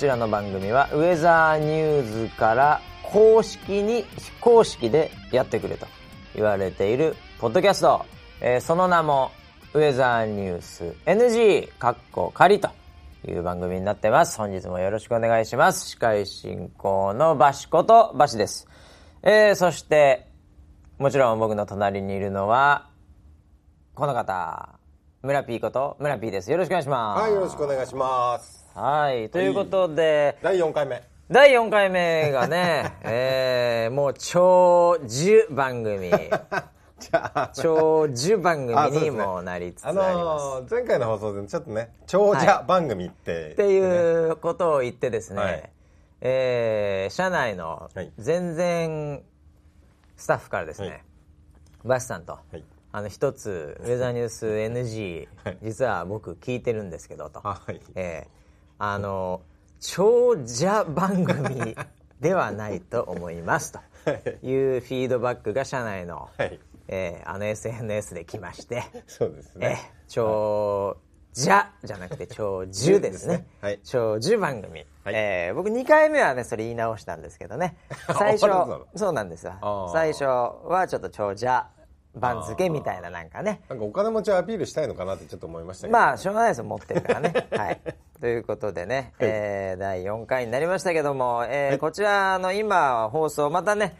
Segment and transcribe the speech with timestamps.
[0.00, 5.86] こちらの番組はウェザーニューズから公式に非公式でやってくれと
[6.34, 8.06] 言われているポッドキャスト、
[8.40, 9.30] えーその名も
[9.74, 12.70] ウェザーニュース NG かっこ仮と
[13.28, 14.38] いう番組になってます。
[14.38, 15.90] 本日もよろしくお願いします。
[15.90, 18.68] 司会進行のバシことバシです、
[19.22, 20.28] えーそして
[20.96, 22.88] もちろん僕の隣にいるのは
[23.94, 24.78] この方
[25.22, 26.50] 村 P こと村 P です。
[26.50, 27.20] よろしくお願いします。
[27.20, 28.59] はい、よろしくお願いします。
[28.74, 29.30] はい。
[29.30, 31.02] ということで、第4回目。
[31.30, 36.10] 第4回目がね、 えー、もう超10番組、
[36.98, 40.16] じゃあ、超10番組にもなりつつああります。
[40.16, 45.70] のー前回の放送でちょっとね、長者番組って、っていうことを言ってですね、はい。
[46.20, 48.12] えー社内のはい。
[48.18, 49.22] 全然
[50.16, 51.02] スタッフからですね、はい。
[51.84, 52.64] バシさんと、はい。
[52.92, 55.58] あの一つウェザーニュース NG、はい。
[55.62, 57.80] 実は僕聞いてるんですけどと、はい。
[57.94, 58.39] えー
[58.82, 59.42] あの
[59.78, 61.76] 長者番組
[62.18, 63.78] ではないと思いますと。
[64.42, 64.78] い。
[64.78, 66.58] うフィードバックが社内の、はい。
[66.88, 69.92] えーあの SNS で来まして、そうですえーね。
[70.08, 70.96] 長
[71.34, 73.46] 者じゃなくて長寿ですね。
[73.60, 73.80] はい。
[73.84, 75.14] 長寿番組、はい。
[75.14, 77.76] えー僕2回目はねそれ言い直したんですけどね。
[78.18, 79.90] 最初あそうなんですよ。
[79.92, 81.68] 最初はちょっと長者
[82.14, 83.60] 番付みたいななんかね。
[83.68, 85.98] なんかお金持ちをアピールしたいのかなってちょっと思いましたけど。
[85.98, 86.64] まあしょうがないですよ。
[86.64, 87.32] 持ってるからね。
[87.52, 87.80] はい。
[88.20, 93.96] ということでね、えー第4回になりましたけども、えーこちらの今放送またね、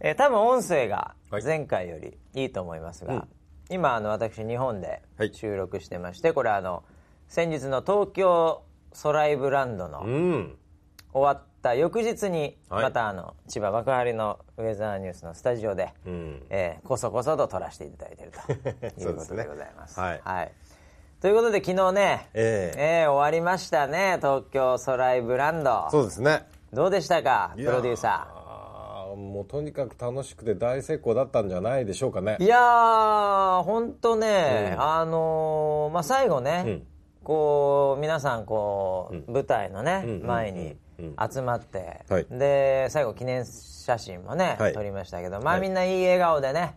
[0.00, 1.44] えー多分音声がはい。
[1.44, 3.28] 前回よりいいと思いますが、うん。
[3.70, 5.32] 今あの私日本ではい。
[5.32, 6.82] 収録してましてこれあの
[7.28, 10.58] 先日の東京ソライブランドのうん。
[11.12, 12.82] 終わった翌日にはい。
[12.84, 16.42] またあの千葉幕張のウェザーニュースのスタジオで、うん。
[16.50, 19.98] えーこそこそと撮らせていただいているといそうことでございます。
[19.98, 20.20] はい。
[21.20, 23.02] ということで昨日ね、ええ。
[23.02, 25.88] えー終わりましたね東京ソライブランド。
[25.90, 26.46] そうですね。
[26.72, 28.28] どうでしたかプロデューサ
[29.16, 32.36] もうとにかく楽しくて大成功だったんじゃないでしょうかね。
[32.40, 32.46] ーい。
[32.46, 34.82] やー本当ね、うん。
[34.82, 36.86] あのーまあ、最後ね、うん。
[37.22, 40.78] こう皆さんこう、舞台のね、うん前にうん
[41.32, 42.26] 集まって、はい。
[42.30, 44.72] で最後記念写真もね、はい。
[44.72, 45.62] 撮りましたけどまあはい。
[45.62, 46.76] みんないい笑顔でね、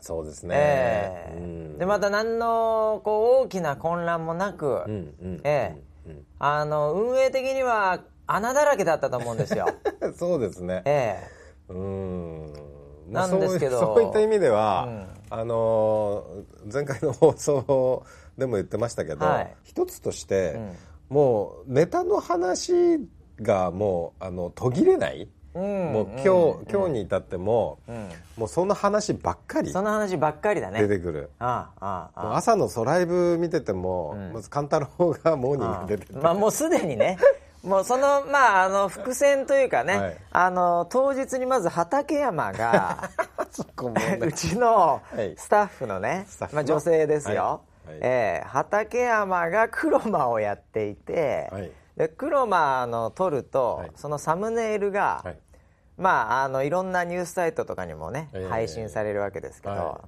[0.00, 0.54] そうですね。
[0.56, 1.38] ええ。
[1.38, 1.78] うん。
[1.78, 5.40] でまた何のこう大きな混乱もなく、うんうん。
[5.44, 5.82] ええ。
[6.06, 9.66] うんあの運営的には穴だらけだったと思うんですよ。
[10.00, 10.82] う んそうですね。
[10.84, 11.16] え
[11.68, 12.52] うーん。
[13.10, 13.80] まあなんですけど。
[13.94, 15.06] そういった意味では、うん。
[15.30, 18.04] あのー前回の放送
[18.38, 19.54] でも言ってましたけど、はい。
[19.64, 20.76] 一つとして、ん。
[21.08, 22.98] もうネタの話
[23.42, 25.92] がもうあの途切れない、えうん。
[25.92, 28.08] もう今日、今日に至っても、うん。
[28.36, 29.70] もうその話ばっかり。
[29.70, 30.80] その話ばっかりだね。
[30.80, 31.30] 出てくる。
[31.38, 37.18] ああああ朝のソライブ見てても、まず勘太郎がモーニング出てて、まあもうすでにね。
[37.64, 40.16] もうそのまああの伏線というかね、はい。
[40.30, 43.10] あの当日にまず畠山が
[44.20, 45.34] うちのはい。
[45.36, 46.56] スタッフのね、スタッフの？
[46.58, 47.94] まあ、女性ですよ、はい。
[47.94, 47.98] はい。
[48.02, 53.90] ええ畠山が黒間をやっていて、はいで黒間の撮ると、はい。
[53.96, 55.38] そのサムネイルが、はい。
[55.96, 58.48] まああのいろんなニュースサイトとかにもね、ええ。
[58.48, 60.00] 配信されるわけですけど、は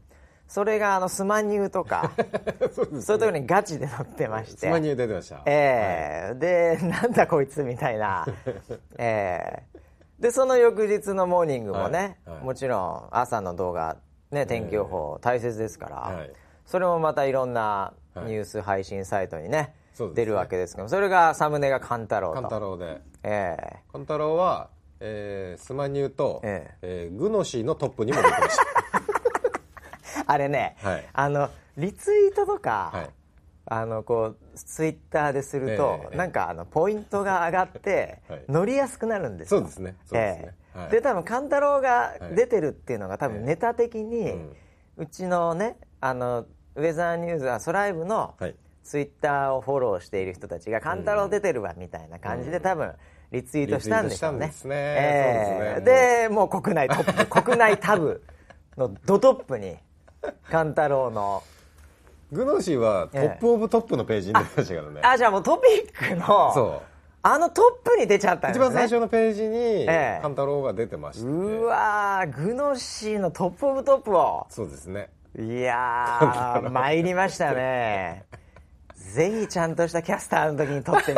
[0.47, 2.13] それがあのスマニューとか
[2.73, 4.59] そうですそういうところにガチで載ってまして。
[4.59, 5.43] つまに出てました。
[5.47, 6.35] ええ。
[6.37, 8.25] でなんだこいつみたいな。
[8.97, 9.81] ええ。
[10.21, 13.97] でその翌日のモーニングもね、もちろん朝の動画、
[14.31, 16.33] ね、天気予報大切ですから、はい。
[16.67, 19.75] それもまたいろんなニュース配信サイトにね
[20.09, 22.49] 出るわけですけどそれがサムネが勘太郎勘と。
[22.49, 23.01] 太郎で。
[23.23, 23.77] ええ。
[23.93, 24.71] 勘太郎は、
[25.01, 27.11] えースマニューと、ええ。
[27.13, 28.63] ーグノシーのトップにも出てました。
[30.33, 31.09] あれね、はい。
[31.13, 33.11] あのリツイートとか、はい。
[33.67, 38.45] あのこうツイッターですると、ええなんかあのポイントが上がって、はい。
[38.49, 39.61] 乗りやすくなるんですよ。
[39.61, 39.97] そうですね。
[40.07, 40.55] そうですね。
[40.75, 40.81] ええ。
[40.81, 40.91] はい。
[40.91, 44.57] で多分勘太郎が出てるっていうのが多分ネタ的に、うん。
[44.97, 52.93] うちのねあのウェザーニューズは SOLiVE のはいツイッターをフォローしている人たちが「勘太郎出てるわ」みたいな感じで多分
[53.31, 54.47] リツイートしたんでしょうね。
[54.47, 56.27] ですねええそうですね。
[56.27, 58.23] でもう国内トップ 国内タブ
[58.77, 59.77] のドトップに
[60.51, 61.43] 勘太郎の。
[62.33, 65.01] グノシーはトップオブトップのページに出てましたからね。
[65.03, 66.91] あじゃあもうトピックのそう。
[67.23, 68.67] あのトップに出ちゃったんですね。
[68.67, 70.19] 一番最初のページにええ。
[70.23, 74.47] 勘太郎が出てまして、うわーグノシーのトップオブトップを。
[74.49, 75.11] そうですね。
[75.39, 78.25] いやー参りましたね
[79.11, 81.15] ぜひちゃんとしたキャスターの時に撮って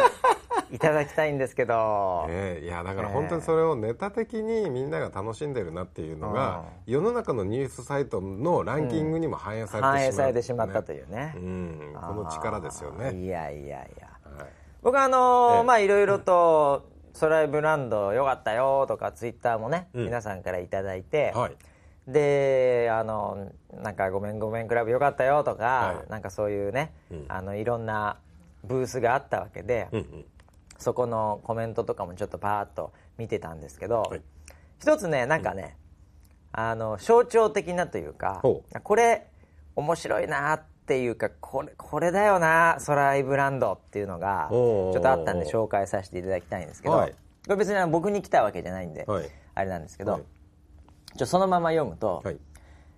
[0.74, 11.34] いただきたいんですけど、 ええいやだから本当にそれをネタ的にみんなが楽しんでるなっていうのが、世の中のニュースサイトのランキングにも反映されてしまう、反映されてしまったというね。
[11.36, 14.08] う、ん、この力ですよね、いやいやいや。
[14.38, 14.48] はい。
[14.82, 15.62] 僕はあのーええ。
[15.64, 20.04] まあいろいろとソライブランドよかったよとかツイッターもね、うん。
[20.06, 21.56] 皆さんからいただいて、はい
[22.12, 26.10] であのなんか「ごめんごめんクラブよかったよ」とか、はい。
[26.10, 27.24] なんかそういうね、うん。
[27.28, 28.18] あのいろんな
[28.64, 30.24] ブースがあったわけで、うんうん。
[30.78, 34.22] そこのコメントとかもちょっとパーッと見てたんですけど、はい。
[34.78, 35.76] 一つねなんかね、
[36.52, 39.26] あの象徴的なというかほこれ
[39.74, 47.12] 面白いなっていうかこれこれだよなソライブランドっていうのがちょっとあったんで紹介させていただきたいんですけど、はい。
[47.12, 47.16] こ
[47.50, 49.28] れ別に僕に来たわけじゃないんで、はい。
[49.54, 50.22] あれなんですけど、はい
[51.16, 52.38] ちょそのまま読むと、はい。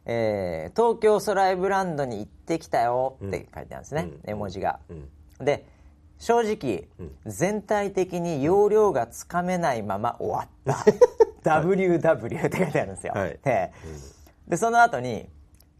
[0.06, 4.30] えー東京ソライブランドに行ってきたよ」って書いてあるんですね、うん。
[4.30, 4.80] 絵文字が。
[4.88, 5.44] うん。
[5.44, 5.66] で
[6.18, 6.88] 正直、
[7.26, 10.84] 全体的に容量がつかめないまま終わった。
[11.60, 13.38] WW って書いてあるんですよ、はい。
[13.42, 13.72] で
[14.48, 15.28] でその後に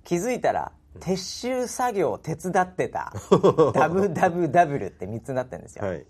[0.03, 3.13] 気づいたら撤収作業を手伝ってた。
[3.31, 6.05] WWW って3つになってるんですよ、はい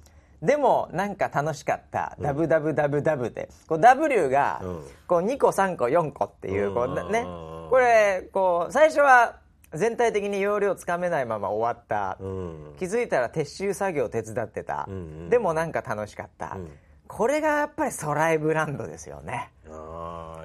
[0.44, 4.84] でもなんか楽しかった、WWWW ってこう W がうん。
[5.06, 7.24] こう2個3個4個っていうこうね
[7.70, 9.36] これこう最初は
[9.72, 12.74] 全体的に容量つかめないまま終わった、うん。
[12.78, 14.88] 気づいたら撤収作業を手伝ってた、
[15.30, 16.68] でもなんか楽しかった、ん。
[17.06, 19.50] これがやっぱりソライブランドですよね。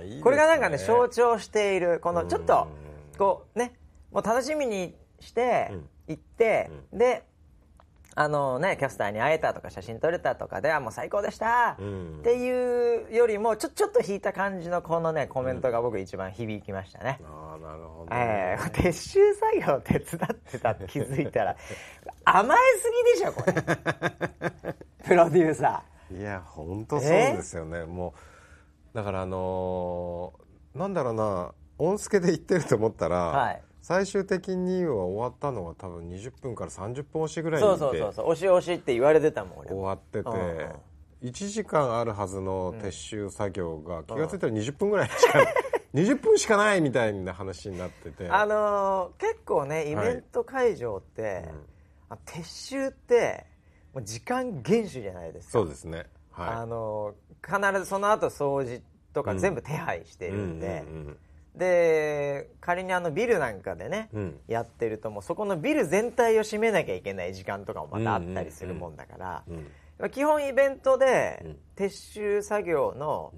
[0.04, 2.68] いこれがなんかね象徴しているこのちょっと
[3.18, 3.74] こうね
[4.12, 5.72] もう楽しみにして
[6.08, 7.24] 行って、で
[8.22, 12.20] あのねキャスターに会えたとか写真撮れたとかであもう最高でした、ん。
[12.20, 21.56] っていうよりもちょちょっと引いた感じのこのねコメントが僕一番響きましたね、ああなるほどえー、撤収作業を手伝ってたって 気づいたら。
[22.26, 23.54] 甘えすぎでしょこれ。
[25.08, 27.86] プロデューサいや本当そうですよね。
[27.86, 28.14] も
[28.94, 38.26] うだからあのーなんだろうな音助で言ってると思ったら、はい最終的には終わったのが多分20分から30分押しぐらーいにそうでそうそうそう。
[38.28, 41.28] 押し押しって言われてたもん俺終わっててうんうん。
[41.28, 45.40] 1時間あるはずの撤収作業が気が付いたら20分ぐらいしか
[45.96, 48.30] 20分しかないみたいな話になってて。
[48.30, 51.46] あのー結構ねイベント会場って、
[52.10, 53.48] あ撤収って
[53.96, 55.52] もう時間厳守じゃないですか。
[55.54, 56.06] そうですね。
[56.36, 58.84] あはのー必ずその後掃除
[59.14, 61.18] とか全部手配しているんで、うんうん
[61.60, 64.40] で仮にあのビルなんかでね、うん。
[64.48, 69.44] やってるともうそこのビル全体を閉めなきゃいけない時間とかもまたあったりするもんだか
[70.00, 71.58] ら、基本イベントでうん。
[71.76, 73.34] 撤収作業の、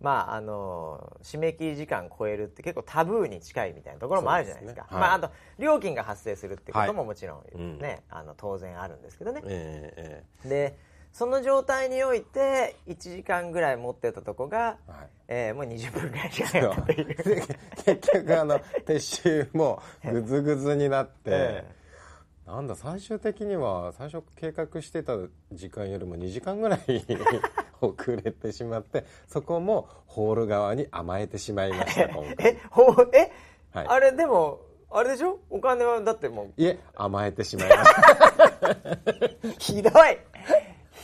[0.00, 4.82] まああの締め切り時間超えるって結構タブーに近いみたいなところもあるじゃないですか。
[4.82, 5.00] そうですね。
[5.00, 7.78] まあ、あはいと料金が発生するってこともはいもちろんうん。
[7.78, 10.48] ね、あの当然あるんですけどね、ええ。
[10.48, 10.76] で
[11.16, 15.08] その状態において1時間ぐらい持ってたとこが、ええはい。
[15.28, 17.06] えーもう20分ぐらいしかないっていう。
[17.46, 17.58] で
[17.96, 21.64] 結局あの撤収もぐずぐずになって、 え
[22.46, 25.14] なんだ最終的には最初計画してた
[25.52, 26.80] 時間よりも2時間ぐらい
[27.80, 32.46] 遅れてしまってそこもホール側に甘えてしまいました今回。
[32.46, 33.32] えほうえ、
[33.72, 33.86] はい。
[33.88, 35.38] あれでもあれでしょ？
[35.48, 36.62] お金はだってもう。
[36.62, 39.50] いえ甘えてしまいました。
[39.58, 40.18] ひどい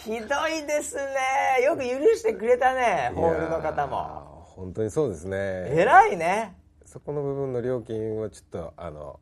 [0.05, 1.65] ひどいですね。
[1.65, 4.43] よく許してくれたねホールの方も。
[4.45, 5.37] 本当にそうですね。
[5.71, 6.57] 偉いね。
[6.85, 9.21] そこの部分の料金はちょっとあの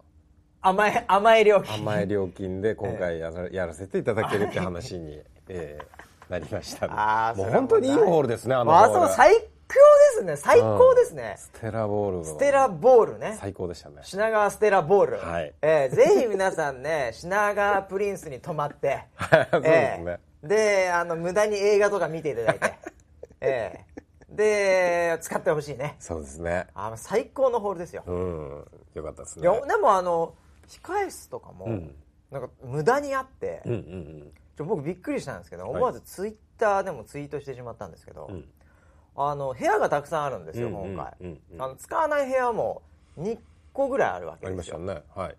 [0.62, 1.74] 甘え甘え料金。
[1.76, 9.48] 甘い料金で今回やらやらせていただけるって話に、 えーなりましたあーもう本当にいいホールですねあのあホールそう最高で
[10.18, 12.24] すね最高ですね、ステラボールの。
[12.24, 13.36] ステラボールね。
[13.40, 13.96] 最高でしたね。
[14.02, 15.52] 品川ステラボール、はい。
[15.60, 19.04] えーぜひ皆さんね品川プリンスに泊まって。
[19.50, 22.78] そうですね、えーであの無駄に映画とか見ていただいて、
[23.40, 23.90] えー
[24.30, 25.96] で使ってほしいね。
[25.98, 26.68] そうですね。
[26.74, 28.64] あ最高のホールですよ、うん。
[28.94, 30.34] よかったですいねやでもあの
[30.68, 31.94] 控室とかも、ん。
[32.30, 35.68] なんか無駄にあって、うんうんちょ僕びっくりしたんですけどい。
[35.68, 38.44] 思わずツイッターでもツイートしてしまったんですけど、ん。
[39.16, 41.40] あの部屋がたくさんあるんですよ、うんうん今回、うん。
[41.52, 42.82] うんあの使わない部屋も
[43.18, 43.38] 2
[43.72, 45.02] 個ぐらいあるわありましたけですよね。
[45.14, 45.36] はい。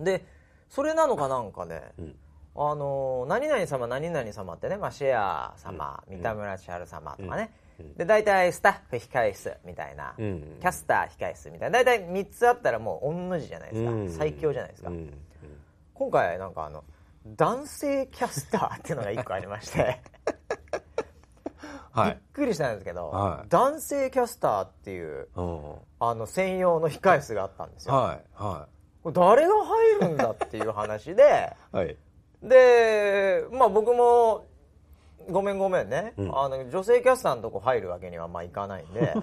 [0.00, 0.24] で
[0.68, 2.14] それなのかなんかね、ん
[2.54, 7.50] あの何々様何々様ってね、まあ、シェア様、三田村千春様とかね、
[7.96, 10.56] で大体スタッフ控室みたいな、うん。
[10.60, 11.82] キャスター控室みたいな。
[11.82, 14.10] 大体3つあったらもう御の字じゃないですか、うん。
[14.10, 14.96] 最強じゃないですか、うん。
[14.96, 15.12] うん。
[15.94, 16.84] 今回なんかあの
[17.26, 20.00] 男性キャスターっていうのが1個ありまして。
[21.94, 23.48] びっはいくりしたんですけど、はい。
[23.48, 25.42] 男性キャスターっていうう。
[25.42, 28.24] んあの専用の控室があったんですよ、はい。
[28.34, 28.68] は
[29.02, 31.96] これ誰が入るんだっていう話でい はい
[32.42, 34.44] でまあ僕も
[35.30, 36.38] ごめんごめんね、うん。
[36.38, 39.14] あの女性キャスターのとこ入るわけにはまあいかないんで。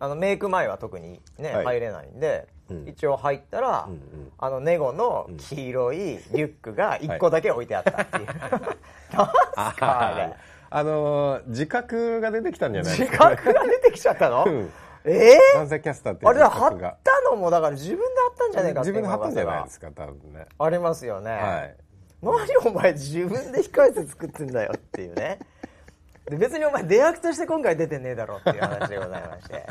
[0.00, 1.64] あのメイク前は特にね、はい。
[1.64, 2.88] 入れないんで、うん。
[2.88, 4.32] 一応入ったら、うんうん。
[4.38, 8.26] あのネゴの黄色いリュックが1個だけ置いてあったっていう、
[9.56, 10.34] なんすかあれ。
[10.70, 14.72] あのー自覚が出てきたんじゃない自覚が出てきちゃったの、うん。
[15.04, 16.96] ええ男性キャスターってあれだ貼った
[17.30, 20.46] のもだから自分で貼ったんじゃねえかっていう自分で貼ったんじゃないですか多分ね。
[20.58, 21.76] ありますよね、はい
[22.24, 25.38] 何お前自分で控え室作ってんだよっていうね。
[26.28, 29.66] で別にお前出役として今回出てねえだろっていう話でございまして、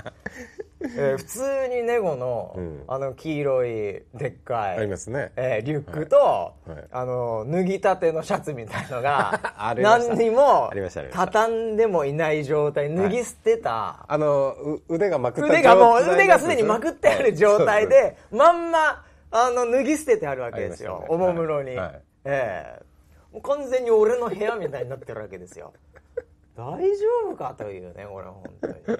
[0.81, 2.83] えー普通にネゴの、うん。
[2.87, 3.69] あの黄色い
[4.13, 5.31] でっかいありますね。
[5.35, 6.69] えーリュックと、はい。
[6.71, 6.83] はい。
[6.91, 9.39] あの脱ぎたてのシャツみたいのが
[9.77, 10.71] 何にも
[11.11, 21.75] 畳んでもいない状態脱ぎ捨てた、あのう腕がまくった腕がもう腕がすでにまくってある状態はいで、まんまあの脱ぎ捨ててあるわけですよ、おもむろに、
[22.23, 22.83] はいええ。
[23.33, 25.73] もう完全に俺の部屋みたいになってるわけですよ。
[26.55, 28.93] 大丈夫かというねこれは本当に、ま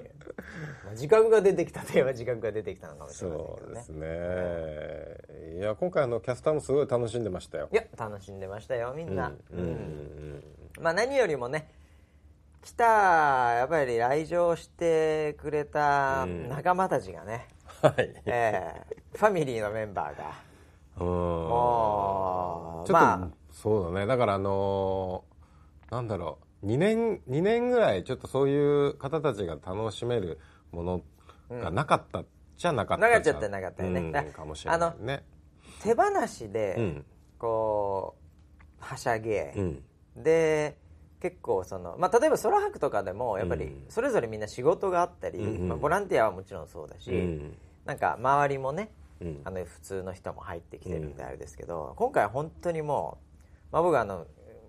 [0.88, 3.68] あ自覚が出てきたといえば自覚が出てきたのかもしれませんけどね。
[3.68, 5.60] そうですね。
[5.60, 7.68] いや今回あのキャスターもすごい楽しんでましたよ。
[7.72, 9.66] いや楽しんでましたよみんな、うんうん。
[9.66, 10.44] うん。
[10.80, 11.70] まあ何よりもね
[12.62, 16.48] 来たやっぱり来場してくれたうん。
[16.48, 17.46] 仲間たちがね、
[17.80, 18.12] はい。
[18.26, 18.96] ええ。
[19.16, 20.32] ファミリーのメンバーが
[21.00, 21.06] うん。
[21.06, 24.06] もうちょっと、まそうだね。
[24.06, 25.34] だからあのー
[25.94, 26.66] なんだろう。
[26.66, 30.40] 2年2年ぐらいちょっとそういう方たちが楽しめる
[30.72, 31.02] もの
[31.50, 32.24] がなかった
[32.56, 34.00] じゃなかったなかっちゃったなかったよね。
[34.00, 35.24] うんだかもしれないね。
[35.28, 37.04] あ手放しで、うん。
[37.38, 38.16] こ
[38.80, 39.82] うはしゃげ、うん。
[40.16, 40.76] で
[41.20, 43.84] 結構その、まあ、例えば空白とかでもやっぱりうん。
[43.88, 45.68] それぞれみんな仕事があったり、うんうん。
[45.68, 47.56] まあ、ボランティアはもちろんそうだし、うん。
[47.84, 48.90] なんか周りもね
[49.20, 49.40] うん。
[49.44, 53.18] あの普通の人も入ってきてるんであれですけど、今回は本当にも
[53.70, 54.26] う、まあ、僕はあの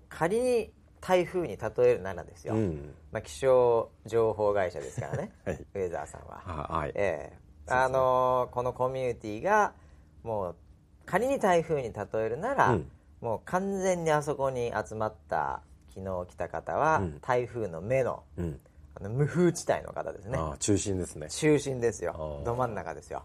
[0.08, 2.94] 仮に台風に例えるならですよ、うん。
[3.12, 5.56] まあ、気象情報会社ですからね、 はい。
[5.56, 6.42] ウェザーさんは。
[6.70, 6.92] あはい。
[6.94, 7.32] え
[7.68, 9.74] あのーこのコミュニティが
[10.22, 10.56] もう
[11.04, 12.90] 仮に台風に例えるなら、うん。
[13.20, 15.62] もう完全にあそこに集まった
[15.94, 17.20] 昨日来た方は、うん。
[17.20, 18.60] 台風の目のうん。
[18.98, 20.38] あの無風地帯の方ですね。
[20.58, 21.28] 中心ですね。
[21.28, 22.40] 中心ですよ。
[22.44, 23.24] ど真ん中ですよ。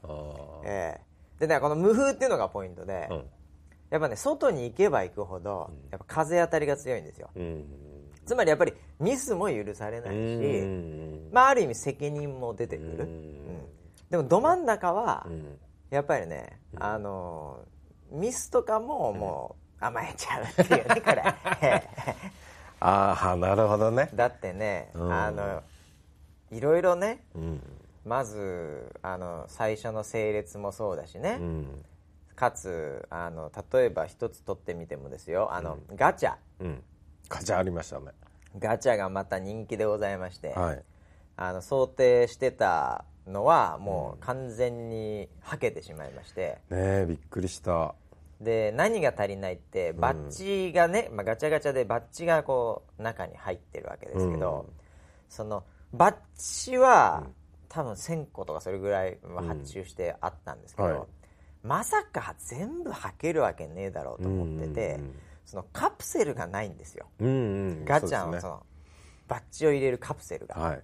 [0.66, 1.11] ええ
[1.42, 3.24] でねこの無風っていうのがポイントで、うん。
[3.90, 7.32] やっぱね外に行けば行くほど、やっぱ風当たりが強いんですよ。
[7.36, 7.66] うん。
[8.28, 11.30] つまりやっぱりミスも許されないし、うん。
[11.34, 13.10] まあある意味責任も出てくる、
[14.12, 15.58] でもど真ん中は、うん。
[15.90, 17.66] やっぱりね、あの
[18.12, 21.24] ミスとかももう甘えちゃうっていうねこれ。
[22.80, 24.12] ああなるほどね。
[24.14, 25.12] だってね、うん。
[25.12, 25.64] あの
[26.52, 27.62] いろいろねうん
[28.06, 31.86] まずあの最初の整列もそうだしね、うん。
[32.36, 35.54] かつあの例えば一つ取ってみてもですよ。
[35.54, 36.36] あの、ガチャ。
[36.60, 36.84] うん。
[37.30, 38.08] ガチャありましたね。
[38.58, 40.84] ガチャがまた人気でございまして、はい。
[41.38, 47.96] あの想定してたのはもう完全にはけてしまいまして、ねえびっくりした。
[48.40, 54.74] で何が足りないってバッジがね、まあ、ガチャガチャでバッジがこう中に入ってるわけですけど、うん。
[55.30, 56.16] そのバッ
[56.64, 57.28] ジは、
[57.72, 61.00] 多分1000個とかそれぐらいまあ発注してあったんですけど、はい。
[61.64, 65.16] まさか全部履けるわけねえだろうと思ってて、うんうんうん。
[65.46, 67.06] そのカプセルがないんですよ。
[67.20, 67.32] うんう
[67.82, 68.64] んガチャのその
[69.30, 70.56] バッジを入れるカプセルが。
[70.56, 70.82] はい。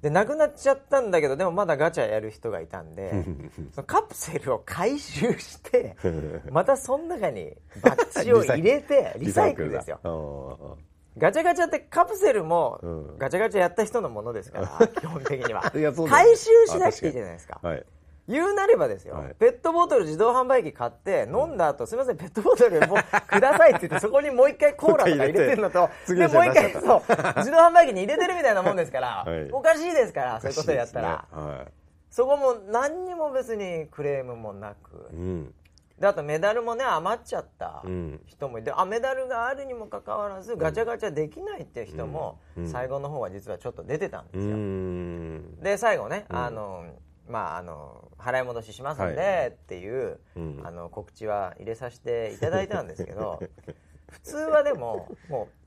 [0.00, 3.24] でなくなっちゃったんだけどでもまだガチャやる人がいたんで
[3.72, 5.96] そのカプセルを回収して
[6.50, 9.70] またその中にバッジを入れてリサイクル。
[9.70, 10.00] ですよ。
[10.02, 10.78] よ
[11.18, 13.18] ガチャガチャってカプセルもうん。
[13.18, 15.62] ガチャガチャやった人のものですから 基本的には。
[16.08, 17.58] 回収しなくていいじゃないですか。
[17.62, 17.84] はい。
[18.28, 19.34] 言うなればですよ、はい。
[19.38, 27.02] ペットボトル自動販売機買って飲んだ後、すみませんペットボトルもうくださいって言ってそこにもう一回コーラとか入れてるのと でもう一回そう
[27.38, 29.50] 自動販売機に入れてるみたいなもんですから、 はい。
[29.50, 31.66] おかしいですからそういうことやったら、は
[32.10, 35.12] そこも何にも別にクレームもなく。
[35.12, 35.54] いうん
[36.02, 38.20] であとメダルもね余っちゃったうん。
[38.26, 42.68] 人もいて、あメダルがあるにもかかわらずガチャガチャできないっていう人もうん。
[42.68, 45.60] 最後の方は実はちょっと出てたんでうすよ、ん。
[45.60, 46.36] で最後ね、うん。
[46.36, 46.86] あの
[47.28, 49.48] まああの払い戻ししますんで、はい。
[49.50, 50.60] っていう、うん。
[50.64, 53.38] あの告知は入れさせていただいたんですけど
[54.10, 55.61] 普通はでももう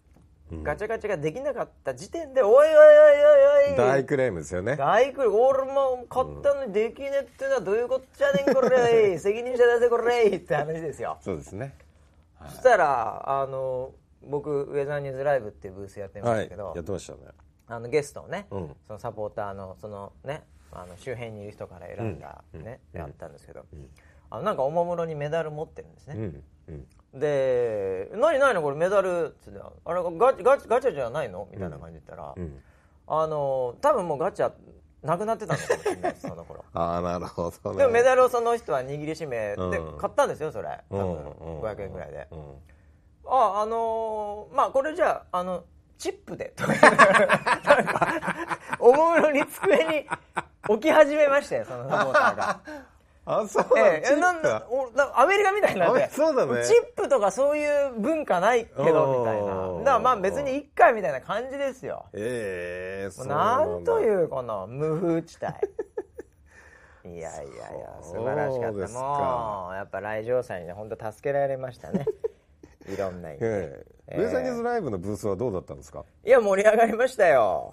[0.51, 3.77] ガチャガチャができなかった時点で「おいおいおいおいおい。
[3.77, 4.75] 大クレームですよね。
[4.75, 5.37] 大クレーム。
[5.37, 9.17] 俺も買ったのにできねえってのはどういうこっちゃねんこれ。
[9.17, 10.27] 責任者出せこれ。
[10.27, 11.17] って話ですよ。
[11.21, 11.73] そうですね。
[12.47, 17.19] そしたらあの僕ウェザーニューズライブっていうブースやってまはいしたけど、やってましたね。
[17.67, 18.75] あのゲストをね、うん。
[18.85, 22.63] そのサポーターのそのねあの周辺にいる人から選んだ、うん。
[22.63, 22.99] ねうん。
[22.99, 23.65] やったんですけど、
[24.29, 26.43] あのなんかおもむろにメダル持ってるんですね、うん。
[26.67, 32.61] うんで「何何のこれメダル」っつって「あれガチガチガチャじゃないの?」みたいな感じで言ったら、うん。
[33.07, 34.51] あの多分もうガチャ
[35.03, 36.65] なくなってたのかもしれないですその頃。
[36.73, 37.77] ああなるほどね。
[37.77, 39.97] でもメダルをその人は握りしめてうん。
[39.99, 40.79] 買ったんですよそれ。
[40.89, 42.27] 多分うん500円ぐらいで。
[42.31, 42.39] うん。
[43.27, 45.63] ああのーまあこれじゃああの
[45.97, 46.53] チップで。
[48.79, 50.07] おもむろに机に
[50.67, 52.59] 置き始めましたよそのサポーターが。
[53.27, 54.15] あそうええ。
[54.15, 54.41] なん
[55.15, 56.63] アメリカみたいになってあそうだね。
[56.65, 59.67] チップとかそういう文化ないけどみたいな。
[59.69, 62.05] うんだからまあ別に1回みたいな感じですよ。
[62.13, 65.53] ええそうなんとういうこの無風地帯。
[67.17, 68.87] いやいやいや素晴らしかった。
[68.99, 72.05] もうやっぱ来場者にね本当助けられましたね。
[72.87, 73.47] いろんな意味で。
[73.47, 74.15] ええ。
[74.17, 74.23] ええ。
[74.23, 76.03] ウェザーニューズライブのブースはどうだったんですか？
[76.23, 77.71] いや盛り上がりましたよ。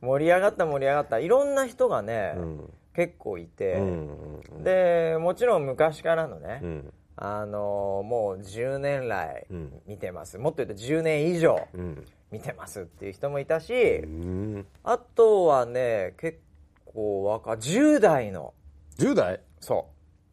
[0.00, 1.18] 盛り上がった盛り上がった。
[1.18, 6.92] いろんな人がね、うん結構いて、うんうんでもちろん昔からのね、うん。
[7.14, 9.72] あのもう10年来うん。
[9.86, 12.04] 見てます、もっと言うと10年以上うん。
[12.32, 14.66] 見てますっていう人もいたし、うん。
[14.82, 16.40] あとはね結
[16.86, 18.52] 構若10代の
[18.98, 19.40] 10代？
[19.60, 19.86] そ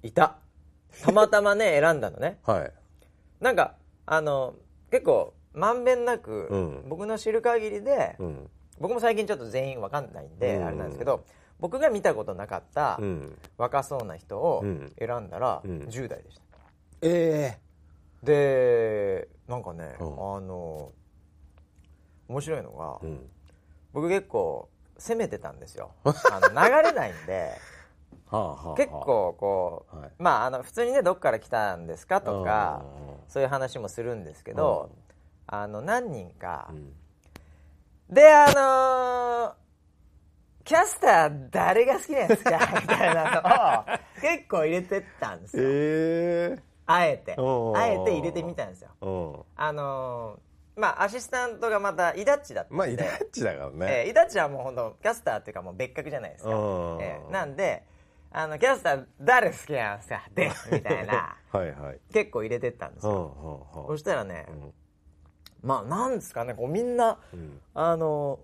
[0.03, 0.37] ういた。
[1.03, 2.39] たまたまね 選んだのね。
[2.45, 2.71] はい。
[3.41, 3.75] なんか
[4.07, 4.55] あの
[4.89, 6.89] 結構まんべんなく、うん。
[6.89, 8.49] 僕の知る限りで、うん。
[8.79, 10.65] 僕も最近ちょっと全員わかんないんで、うん。
[10.65, 11.23] あれなんですけど
[11.59, 13.37] 僕が見たことなかったうん。
[13.57, 14.93] 若そうな人をうん。
[14.99, 15.79] 選んだらうん。
[15.83, 16.43] 10代でした、
[17.01, 17.59] え
[18.23, 20.07] でなんかね、うん。
[20.35, 20.91] あの
[22.27, 23.29] 面白いのが、えうん。
[23.93, 25.91] 僕結構攻めてたんですよ。
[26.03, 27.53] あの流れないんで。
[28.75, 30.11] 結構こう、はい。
[30.17, 33.29] まああの普通にねどっから来たんですかとかうん。
[33.29, 34.89] そういう話もするんですけど、
[35.47, 36.93] あの何人か、うん。
[38.09, 39.64] であのー
[40.65, 42.59] キャスター誰が好きなんですか？
[42.81, 45.63] みたいなのを結構入れてったんですよ。
[45.65, 46.63] ええ。
[46.87, 47.35] あえて。
[47.37, 47.41] う。
[47.71, 48.89] んあえて入れてみたんですよ。
[49.01, 49.05] う。
[49.09, 57.01] んあのーまあアシスタントがまたイダッチだったんで、まあイダッチだからえねーイダッチはもう本当キャスターっていうかもう別格じゃないですか、うん。
[57.01, 57.83] えーなんで
[58.31, 60.23] あのキャスター誰好きなんですか？
[60.33, 61.37] で すみたいな。
[61.53, 61.99] はいはい。
[62.11, 64.73] 結構入れてったんですよ、そしたらね、ん。
[65.65, 67.61] まあなんですかねこうみんな、うん。
[67.73, 68.39] あの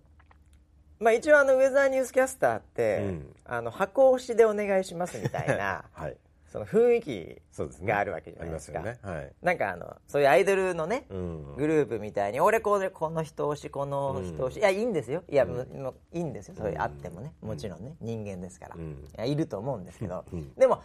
[1.01, 3.35] まあ一応あのウェザーニュースキャスターって、うん。
[3.43, 6.15] あの箱押しでお願いしますみたいな はい。
[6.47, 7.41] その雰囲気
[7.85, 8.99] があるわけじゃないですすよね。
[9.01, 9.31] はい。
[9.41, 11.55] なんかあのそういうアイドルのね、うん。
[11.55, 15.23] グループみたいに俺こうでこの人押しこの人押し、いやいいんですよ。
[15.27, 16.55] いや、もうもういいんですよ。
[16.55, 17.33] それあってもね。
[17.41, 17.95] もちろんね。
[17.99, 18.91] 人間ですから、うん。
[18.91, 20.53] いやいると思うんですけど、うん。
[20.55, 20.83] でも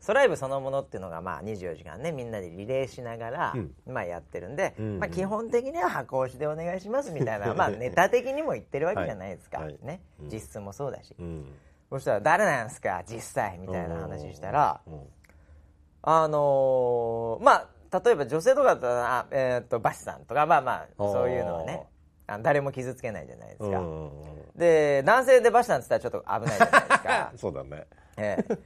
[0.00, 3.74] ソライブそのものっていうのがまあ24時間ねみんなでリレーしながら、うん。
[3.86, 10.28] まあやってるんで、うんまあ、基本的には箱押しでお願いしますみたいな まあネタ的にも言ってるわけじゃないですか、ね、うん。
[10.28, 11.52] 実質もそうだし、うん。
[11.90, 13.02] そしたら「誰なんすか？
[13.06, 15.06] 実際」みたいな話したら、うん。
[16.02, 17.66] あのーまあ
[18.04, 21.86] 例えば女性とかだったら、あえー、とバシさんとかまあまあそういうのはね
[22.42, 24.10] 誰も傷つけないじゃないですか、うん。
[24.54, 27.32] で男性でバシさんって言ったらちょっと危ないじゃないですか。
[27.36, 27.86] そうだね。
[28.18, 28.58] ええ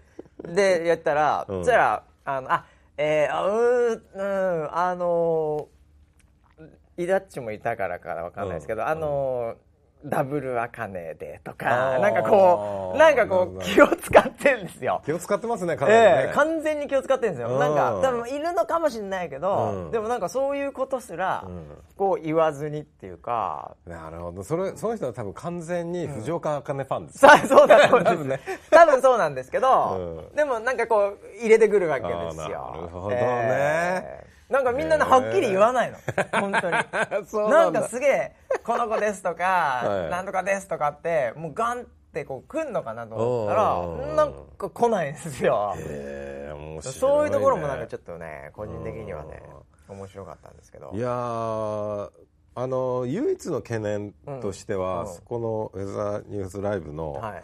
[0.49, 1.65] でやったら、うん。
[1.65, 2.65] そしたらあのあ
[2.97, 8.89] えー、あうーうんあのーイダッチもいたからからわかんないですけど、うん。
[8.89, 9.72] あのー
[10.05, 15.03] ダブルアカネでとかなんかこうなんかこう気を使ってんですよ。
[15.05, 16.05] 気を使ってますねかなりね。
[16.27, 17.59] ええ完全に気を使ってるんですよ、うん。
[17.59, 19.91] なんか多分いるのかもしれないけど、うん。
[19.91, 21.65] でもなんかそういうことすら、うん。
[21.97, 23.77] こう言わずにっていうか。
[23.87, 24.43] なるほど。
[24.43, 27.19] それその人は多分完全に藤岡茜ファンです。
[27.19, 28.41] さあそうだと思うんです。
[28.49, 28.59] ね。
[28.71, 30.37] 多分そうなんですけど、うん。
[30.37, 32.73] でもなんかこう入れてくるわけですよ。
[32.75, 33.17] なるほどね。
[33.21, 35.97] ええなんかみんなはっきり言わないの。
[36.39, 36.77] 本当に。
[37.27, 45.73] そうななんかすげえ「この子です」とかはい「なんとかです」とかってもうガンってこう来んのかなと思ったらうんなんか来ないんですよ。
[45.79, 47.01] へえ面白いね。
[47.01, 49.43] そういうところもなんかちょっとね個人的にはね
[49.89, 50.91] 面白かったんですけど。
[50.93, 52.11] いやー
[52.55, 54.13] あの唯一の懸念
[54.43, 57.43] としては、うんそこのウェザーニュースライブの、はい。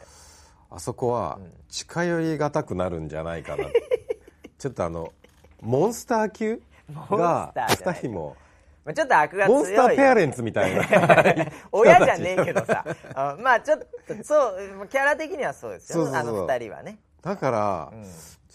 [0.71, 1.39] あそこは
[1.71, 3.65] 近寄りがたくなるんじゃないかな。
[4.59, 5.15] ちょっとあの
[5.63, 6.61] モンスター級
[6.95, 7.97] がモンスターじゃない。
[7.97, 8.37] 2人も。
[8.85, 9.57] まあちょっと悪が強い。
[9.57, 10.83] モンスターペアレンツみたいな。
[11.73, 12.85] 親じゃねえけどさ。
[13.15, 13.87] あまあちょっと
[14.25, 14.49] そ
[14.83, 16.09] うキャラ的にはそうですよ。
[16.15, 16.99] あの二人はね。
[17.23, 18.05] だから、うん。
[18.05, 18.09] ち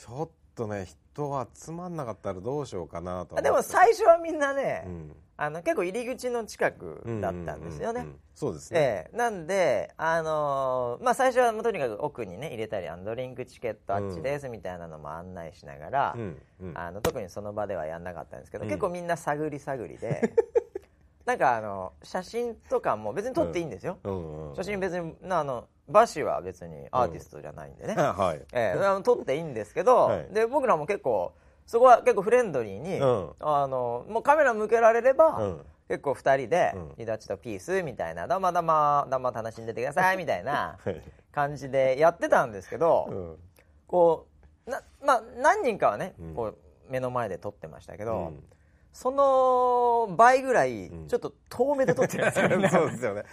[0.09, 3.39] ょっとね人集まんなかったらどうしようかなと思って。
[3.39, 9.17] あでも最初はみんなね、うんあの結構入り口の近くだったんですよね、うううんそうですね、ええ。
[9.17, 16.71] なんで、あのーまあ、最初はとにかく奥にね入れたりあのドリンクチケットあっちですみたいなのも案内しながら、うんうん。
[16.75, 18.69] あの特にその場ではやんなかったんですけど、うん。
[18.69, 20.33] 結構みんな探り探りで
[21.25, 28.41] なんかあの写真とかも別に撮っていいんですよ、うんうん写真別になあのバシは別にアーティストじゃないんでね、はい。
[28.53, 28.79] ええ。
[28.79, 30.27] あの撮っていいんですけど、はい。
[30.31, 31.33] で僕らも結構
[31.65, 33.29] そこは結構フレンドリーに、うん。
[33.39, 35.65] あのもうカメラ向けられれば、うん。
[35.89, 41.01] 結構2人でうん「イダチとピース」みたいな「どうもどうもどうも楽しんでてください」みたいなはい。
[41.33, 43.37] 感じでやってたんですけど、うん。
[43.87, 44.27] こ
[44.65, 46.35] うなまあ何人かはね、うん。
[46.35, 46.57] こう
[46.89, 48.43] 目の前で撮ってましたけど、うん。
[48.93, 51.07] その倍ぐらいん。
[51.07, 53.23] ちょっと遠目で撮ってるんですよ、みんなそうですよね。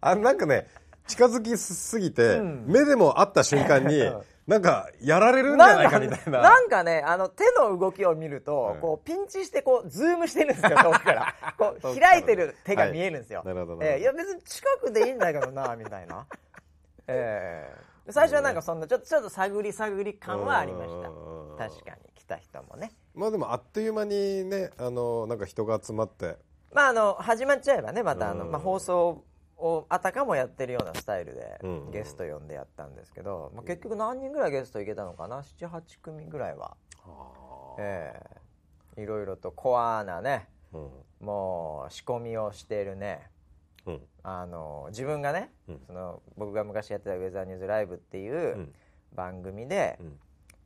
[0.00, 0.66] あなんかね
[1.06, 2.64] 近づきすぎて、うん。
[2.66, 6.40] 目でも会った瞬間にうん なんかやられるんじゃないかみたいな。
[6.40, 11.34] なんかねあの手の動きを見ると、うんこうピンチしてこうズームしてるんですよ遠くから。
[11.58, 13.48] こう開いてる手が見えるんですよ、はい。
[13.48, 13.84] なるほど。
[13.84, 16.26] ええいや別に近くでいいんだけどなみたいな、
[17.08, 17.70] え
[18.06, 18.10] え。
[18.10, 21.08] 最初はなんかそんなちょっとちょっと探り探り感はありました。
[21.10, 21.12] う
[21.54, 21.56] ん。
[21.58, 22.92] 確かに来た人もね。
[23.14, 26.38] まあでもあっという間にねあのなんか人が集まって。
[26.72, 28.50] まああの始まっちゃえばねまたあの、うん。
[28.50, 29.24] まあ、放送
[29.58, 36.76] をあたかもやってるようなスタイルでうんゲスト呼んでやったんですけど、まあ、結局何人ぐらいゲストいけたのかな？78組ぐらいは。
[37.78, 38.20] え
[38.96, 39.02] え。
[39.02, 41.26] いろいろとコアなねうん。
[41.26, 43.30] もう仕込みをしているね。
[43.86, 44.00] うん。
[44.22, 45.80] あの自分がね、うん。
[45.86, 48.74] その僕が昔やってた「ウェザーニューズライブ」っていううん。
[49.14, 50.20] 番組で、うん。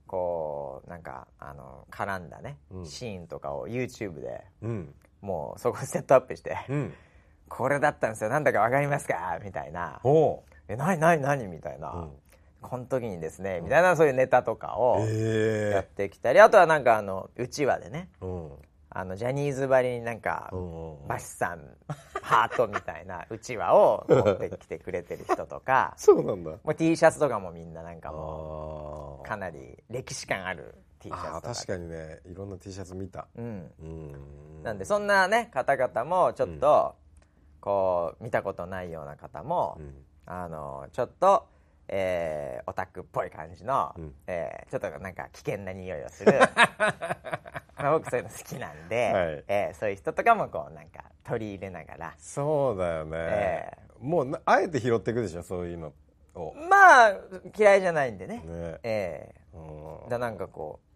[0.07, 2.87] こうなんかあの絡んだね、うん。
[2.87, 4.95] シーンとかを YouTube でうん。
[5.21, 6.95] もうそこセットアップして、うん
[7.55, 8.31] これだったんですよ。
[8.31, 9.39] なんだか分かりますか？
[9.45, 10.01] みたいな。
[10.03, 12.11] ほ「え何何何?」みたいな、うん。
[12.63, 18.09] この時にですねみたいなそういうネタとかをうやっえてきたり、あとはなんかあのうちわでね
[18.89, 21.61] あのジャニーズばりになんか、うんバシさん
[22.23, 26.51] ハートみたいな うちわを持ってきてくれてる人とかそうなんだ。
[26.53, 31.37] もう T シャツとかもみんななんかもあうかなり歴史感ある T シャツとか。
[31.37, 33.27] あー確かにねいろんな T シャツ見た。
[33.37, 34.63] うん、うん。
[34.63, 36.95] なんでそんなね方々もちょっと、
[37.63, 39.95] こう見たことないような方も、うん。
[40.27, 41.47] あのちょっと、
[41.89, 44.15] えーオタクっぽい感じの、うん。
[44.27, 46.33] えーちょっとなんか危険な匂いをする。
[47.79, 49.45] まあ僕そういうの好きなんで、はい。
[49.49, 52.15] えーそういう人とかもこうなんか取り入れながら。
[52.19, 55.93] そうだよね、えもうなあえて拾っていくでしょそういうの
[56.35, 56.55] を。
[56.69, 57.15] まあ
[57.57, 58.39] 嫌いじゃないんでね。
[58.39, 58.79] ね。
[58.83, 60.07] えうん。
[60.07, 60.92] えだなんかこう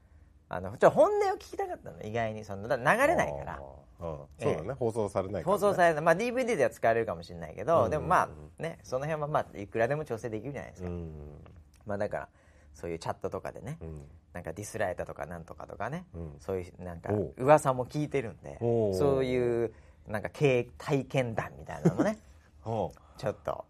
[0.48, 3.61] あのちょっと本音を聞きたかったの意外にその流れないから。
[3.98, 4.18] うん。
[4.38, 7.90] そうだね、放送されないから、ね、放送されない、まあ、DVD では使われるかもしれないけど、うん。
[7.90, 8.22] でもま
[8.59, 11.11] あねその辺はまあいくらでも調整できるじゃないですか、うん。
[11.87, 12.28] まあだから
[12.74, 14.02] そういうチャットとかでね、うん。
[14.35, 16.37] なんかディスられたとかなんとかとかね、うん。
[16.40, 19.72] そういうなんか噂も聞いてるんでそういう
[20.06, 22.18] なんか経体験談みたいなのもね
[22.61, 23.64] ほちょっと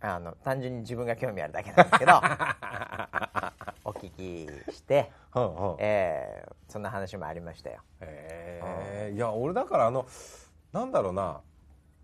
[0.00, 2.12] あの単純に自分が興味あるだけなんですけど。
[3.83, 7.80] お 聞きして、うほうほうえーそんな話もありましたよ。
[8.00, 10.06] へえいや俺だからあの
[10.72, 11.40] なんだろうな。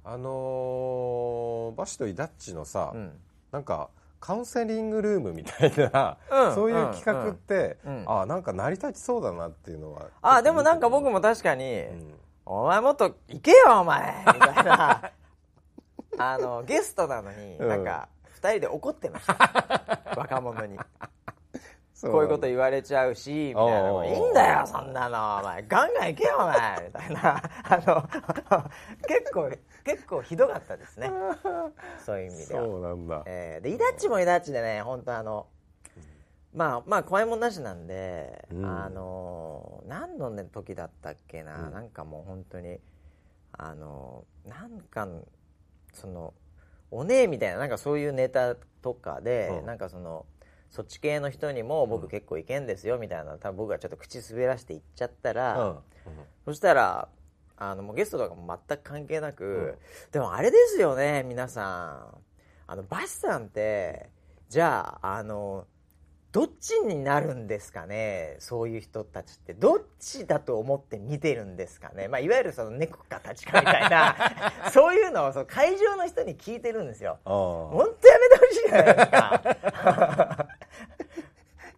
[0.03, 3.13] あのーバシとイダッチのさ、うん。
[3.53, 6.55] なんかカウンセリングルームみたいな、うん。
[6.55, 8.05] そういう企画って、うん。
[8.07, 12.15] あなんか成り立ちそうだなっていうのはあでもなんか僕も確かに、ん。
[12.47, 15.11] お前もっと行けよお前みたいな。
[16.19, 17.69] あのゲストなのにうん。
[17.69, 18.09] なんか
[18.41, 20.01] 2人で怒ってました。
[20.17, 20.79] 若者に。
[20.79, 20.83] そ
[22.09, 25.41] こういうこと言われちゃうしみたいないいんだよそんなの。
[25.41, 26.85] お前ガンガン行けよお前。
[26.87, 27.43] みたいな。
[27.65, 28.09] あの
[29.07, 29.51] 結構
[29.85, 31.11] 結構ひどかったですね。
[32.05, 32.63] そういう意味では。
[32.63, 35.47] そうなんだ、えーでイダッチもイダッチでね本当あの
[36.55, 38.65] まあまあ怖いもんなしなんで、うん。
[38.65, 41.73] あの何の、ね、時だったっけな、うん。
[41.73, 42.81] なんかもう本当に
[43.53, 45.07] あのなんか
[45.93, 46.33] その
[46.91, 49.67] おねえみたいななんかそういうネタとかで、うん。
[49.67, 50.25] なんかその
[50.71, 55.77] そっち系の人にも僕結構いけんですよみたいな多分僕がちょっと口滑らして言っちゃったら、うん。
[56.45, 57.09] そしたら
[57.57, 59.49] あのもうゲストとかも全く関係なく、う
[60.09, 60.13] ん。
[60.13, 62.19] でもあれですよね皆さん。
[62.69, 64.09] あのバシさんって
[64.49, 65.67] じゃああの
[66.33, 68.37] どっちになるんですかね？
[68.39, 69.53] そういう人たちって。
[69.53, 74.17] どっちだと思って見てるんですかね、まあ、いわゆるその猫か立ちかみたいな
[74.73, 77.19] そういうのをその会場の人に聞いてるんですよ。
[77.25, 79.43] あ本当やめてほしいじゃないですか。
[79.85, 80.47] あ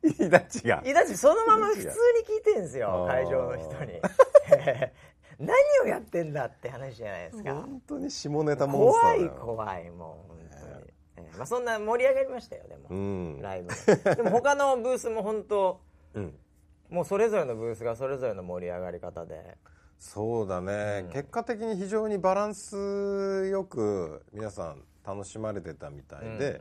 [0.03, 1.93] イダッチがいやだってそのまま普通に
[2.27, 3.07] 聞いてるんですよ。
[3.09, 4.01] 会場の人に。
[5.39, 7.55] 何をやってんだって話じゃないですか。
[7.55, 9.41] 本当に下ネタモンスタ怖いーだよ。
[9.41, 10.25] 怖いも
[11.17, 13.41] えーまあ、そんな盛り上がりましたよでも、うん。
[13.41, 15.81] ライブでも他のブースも本当
[16.15, 16.35] うん。
[16.91, 19.57] もうそれぞれのブースがそれぞれの盛り上がり方で。
[19.99, 21.13] そうだね、うん。
[21.13, 26.61] 結果的に非常にバランスよく皆さん楽しまれてたみたいで、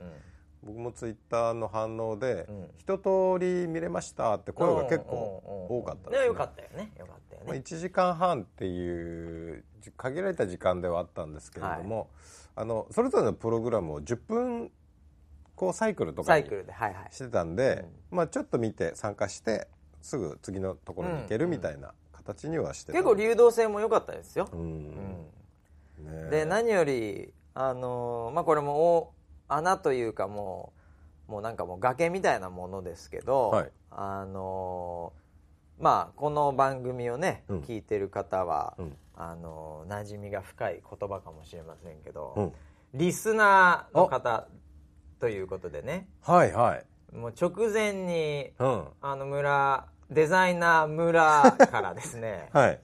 [0.63, 2.69] 僕もツイッターの反応で、うん。
[2.77, 6.21] 一通り見れましたって声が結構多かったですね。
[6.21, 6.91] ねよかったよね。
[6.97, 12.09] よかったよまあ、ね1時間半っていうじ限られた時間ではあったんですけれども、
[12.55, 14.71] あのそれぞれのプログラムを10分
[15.55, 17.07] こうサイクルとかにサイクルではいはい。
[17.11, 19.67] してたんで、まあ、ちょっと見て参加して
[20.01, 25.29] すぐ次のところに行けるみたいな形にはしてた結構流動性も良かったですよ、うん。
[26.01, 26.29] うん。
[26.29, 29.13] で何よりあのーまあこれも大
[29.49, 30.73] 穴というかも
[31.27, 33.71] うもうなんかもう崖みたいなものですけど、はい。
[33.91, 35.20] あのー
[35.81, 37.59] まあこの番組をね、うん。
[37.61, 38.95] 聞いてる方は、うん。
[39.15, 42.51] あのー馴染みが深い言葉かもしれませんけど、うん。
[42.93, 44.47] リスナーの方
[45.19, 46.07] ということでね。
[46.21, 47.15] はいはい。
[47.15, 48.83] もう直前にうん。
[49.01, 52.79] あの村デザイナー村からですね はい。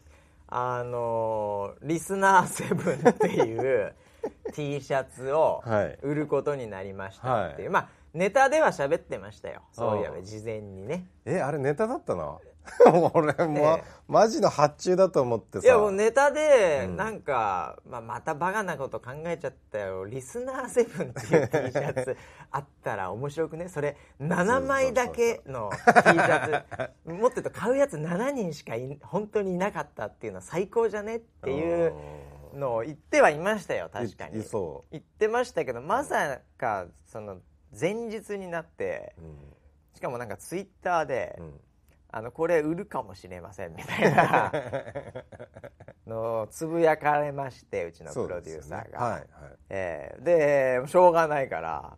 [0.48, 3.94] あのーリスナーセブンっていう
[4.54, 6.00] T シャツをはい。
[6.02, 7.74] 売ることになりましたっていう、はい。
[7.74, 9.62] まあネタでは喋ってましたよ。
[9.72, 11.08] そういえばうん事前にね。
[11.26, 12.40] えあれネタだったな
[13.14, 13.84] 俺も、ええ。
[14.08, 15.66] マジの発注だと思ってさ。
[15.66, 16.96] いやもうネタでうん。
[16.98, 20.06] なんか、まあ、またバカなこと考えちゃったよ。
[20.06, 22.18] リスナーセブンっていう T シャツ
[22.52, 23.70] あったら面白くね？
[23.70, 26.92] それ7枚だけの T シャツ。
[27.12, 31.18] もっと言うと買うやつ7人しかい本当にいなかったっていうのは最高じゃね？
[31.18, 31.94] っていう
[32.54, 34.44] のを言ってはいましたよ確かに。
[34.92, 37.38] 言ってましたけどまさかその
[37.80, 39.14] 前日になって
[39.94, 41.60] しかもなんかツイッターで、うん
[42.18, 44.52] あのこれ売るかもしれませんみたいな。
[46.08, 49.26] のをつぶやかれましてうちのプロデューサーが、ではいはい。
[49.70, 51.96] えーでしょうがないから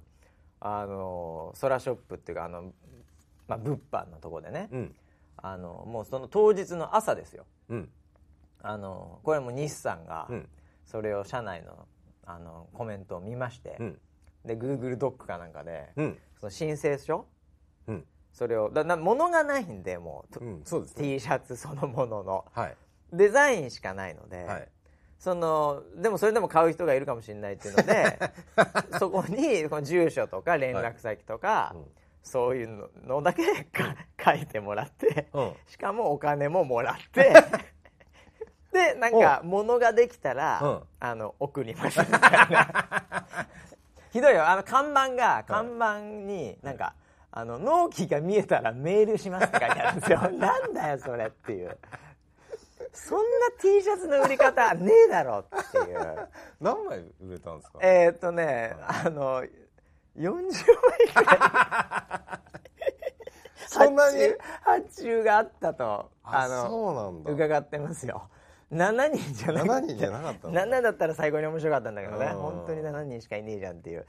[0.60, 2.74] あのソラショップっていうかあの、
[3.48, 4.96] まあ、物販のとこでね、うん。
[5.38, 7.46] あのもうその当日の朝ですよ。
[7.70, 7.90] うん。
[8.62, 10.50] あのこれも日産がうん。
[10.84, 11.88] それを社内の
[12.26, 14.02] あのコメントを見まして、うん。
[14.44, 16.20] で Google ドックかなんかで、うん。
[16.40, 17.26] その申請書
[17.88, 21.04] うんそれをだな物がないんでもう、うんそうですね。
[21.16, 22.46] T シャツそのものの。
[22.54, 22.76] はい。
[23.12, 24.68] デザインしかないので、はい。
[25.18, 28.20] そのでもそれでも買う人がいるかもしれないっていうので
[29.00, 31.86] そこにこの住所とか連絡先とか、うん。
[32.22, 35.54] そういうのだけか書いてもらって、うん。
[35.68, 37.34] しかもお金ももらって
[38.72, 40.84] でなんか物ができたら、うん。
[41.00, 43.26] あの送りますみたいな。
[44.12, 44.48] ひどいよ。
[44.48, 46.94] あの看板が看板になんか、
[47.32, 50.20] あの納期が見えたらメールしますって書いてあるんですよ。
[50.38, 51.78] なんだよそれっていう。
[52.92, 53.24] そんな
[53.62, 56.28] T シャツの売り方ねえだろっていう。
[56.60, 57.80] 何枚売れたんですか？
[57.82, 59.44] えーっとねあの
[60.18, 60.54] 40枚
[61.14, 62.40] くらい。
[63.70, 64.18] そんなに？
[64.62, 68.28] 発注があったとああの伺ってますよ。
[68.72, 69.72] 7人じゃなくて。
[69.74, 72.26] 7人じゃなかったんだ7だったら最高に面白かったんだけどね。
[72.28, 72.34] うん。
[72.40, 74.06] 本当に7人しかいねえじゃんっていう、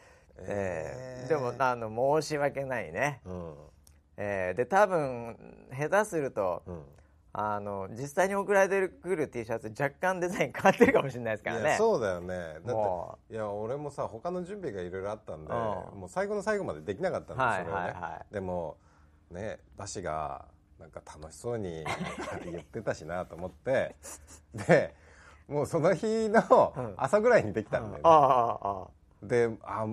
[0.46, 1.22] ええ。
[1.24, 3.54] ーーでもあの申し訳ないね、うん。
[4.16, 5.36] えーで多分
[5.72, 6.82] 下手するとうん。
[7.32, 11.76] あの実際に送られてくる T シャツ若干デザイン変わってるかもしれないですからね。
[11.78, 12.58] そうだよね。
[12.66, 15.54] だもっていや俺もさ他の準備がいろいろあったんでう
[15.96, 16.00] ん。
[16.00, 18.34] もう最後の最後までできなかったんですはいそれをね、はいはい。
[18.34, 18.78] でも
[19.30, 20.46] ねバシが
[20.80, 21.84] なんか楽しそうに
[22.50, 23.94] 言ってたしなと思って
[24.66, 24.94] で
[25.46, 26.94] もうその日のうん。
[26.96, 28.88] 朝ぐらいにできたんだよね、ああああ。
[29.22, 29.86] であ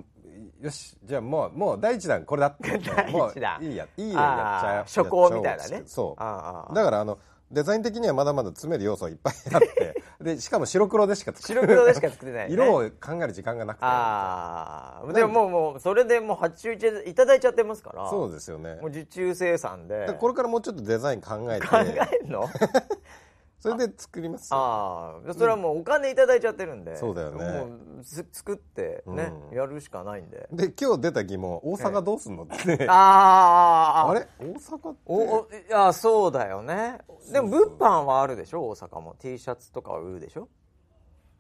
[0.62, 2.72] よしじゃあもうもう第一弾これだって。
[3.12, 5.84] もういいやいいややっちゃえ初行みたいなね。
[5.86, 6.76] そう。
[6.76, 7.18] だからあの
[7.52, 10.04] デザイン的にはまだまだ詰める要素はいっぱいあって。
[10.22, 13.86] でしかも白黒でしか作白黒でしか作ってない、ね、色を考える時間がなくて。
[13.86, 18.10] ああでももうもうそれでもう発注いただいちゃってますから。
[18.10, 18.76] そうですよね。
[18.82, 20.08] もう受注生産で。
[20.08, 21.68] でこれからもうちょっとデザイン考えて。
[21.68, 22.50] 考えるの？
[23.72, 24.58] それで作りますよ。
[24.58, 27.46] ああそれはもうお金いただいちゃってるんで、そうだよね。
[27.46, 27.66] も
[28.00, 29.58] うす作ってね、うん。
[29.58, 30.48] やるしかないんで。
[30.52, 32.86] で今日出た疑問大阪どうすんのって。
[32.90, 34.28] あああれ？
[34.40, 35.00] 大阪って？
[35.06, 37.00] おおいやそうだよね。
[37.32, 38.68] でも物販はあるでしょ？
[38.70, 39.16] 大阪も。
[39.20, 40.48] T シャツとかは売るでしょ？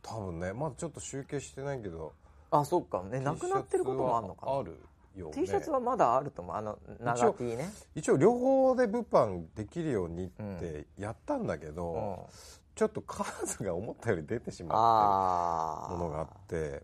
[0.01, 0.53] 多分ね。
[0.53, 2.13] まだちょっと集計してないけど。
[2.51, 3.03] あそっか。
[3.03, 4.57] ねなくなってることもあるのかな？
[4.57, 4.77] ある
[5.17, 6.55] よ、ね、T シャツはまだあると思う。
[6.55, 7.69] あの長 T ね。
[7.95, 12.33] 一応両方で物販できるようにってやったんだけど、うん。
[12.75, 16.83] ちょっと数が思ったより出てしまああってるものがあって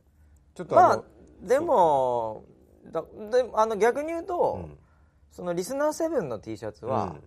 [0.56, 2.46] ちょっとあまの、あでも
[2.92, 4.78] だであの逆に言うと、うん。
[5.32, 7.24] そのリスナーセブンの T シャツは、うん。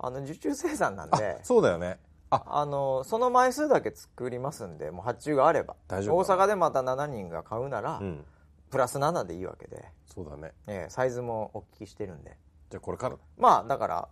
[0.00, 1.98] あの受注生産なんあでそうだよね。
[2.30, 2.42] あ。
[2.46, 5.76] あのその枚数だけ作りますんでもう発注があれば。
[5.88, 8.24] 大丈夫大阪でまた7人が買うなら、うん
[8.70, 10.52] プラス7でいいわけで、そうだね。
[10.66, 12.36] ええサイズもお聞きしてるんで。
[12.70, 13.16] じゃあこれから。
[13.36, 14.08] まあだから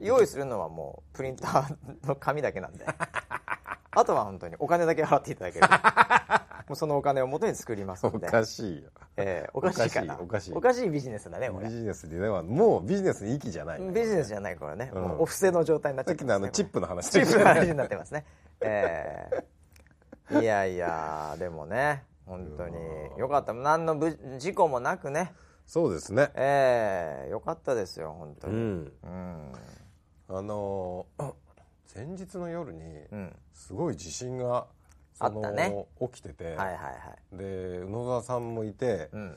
[0.00, 2.86] 用意するのはもうプリンターの紙だけなんで。
[3.92, 6.46] あとは本当にお金だけ払っていただければ。
[6.68, 8.90] もうそのお金を元に作りますおのでかしいよ。
[9.16, 10.18] ええおかしいかな。
[10.20, 10.90] おかしいおかしい。
[10.90, 11.66] ビジネスだねこれ。
[11.66, 13.80] ビジネスではもうビジネスに息じゃない。
[13.80, 15.02] ビジネスじゃないこれね、うん。
[15.02, 16.40] もうお布施の状態になっちゃさっってますね。
[16.40, 17.10] きのあのチップの話。
[17.10, 18.24] チップの話になってますね。
[18.60, 20.40] ええ。
[20.40, 22.76] いやいやでもね本当に。
[23.18, 23.52] よかった。
[23.52, 25.34] 何のぶ事故もなくね。
[25.66, 26.30] そうですね。
[26.36, 28.54] ええよかったですよ本当に。
[28.54, 28.92] うん。
[29.02, 29.52] うん。
[30.36, 31.32] あのー
[31.94, 33.36] 前日の夜にうん。
[33.52, 34.66] すごい地震が
[35.18, 35.86] あったね。
[36.00, 36.80] 起きてて、はいはいは
[37.34, 37.36] い。
[37.36, 39.36] で宇野沢さんもいて、うん。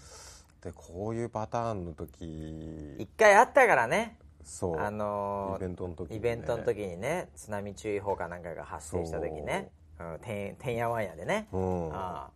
[0.61, 4.17] でこういうパターンの一時回あったからね。
[4.43, 6.17] そう、あのーイベントの時にね。
[6.17, 9.71] イベントの時にね津波注意報かなんかが発生した時ね。
[9.99, 10.03] う。
[10.03, 11.93] んてんてんやわんやでね、うん。
[11.93, 12.29] あ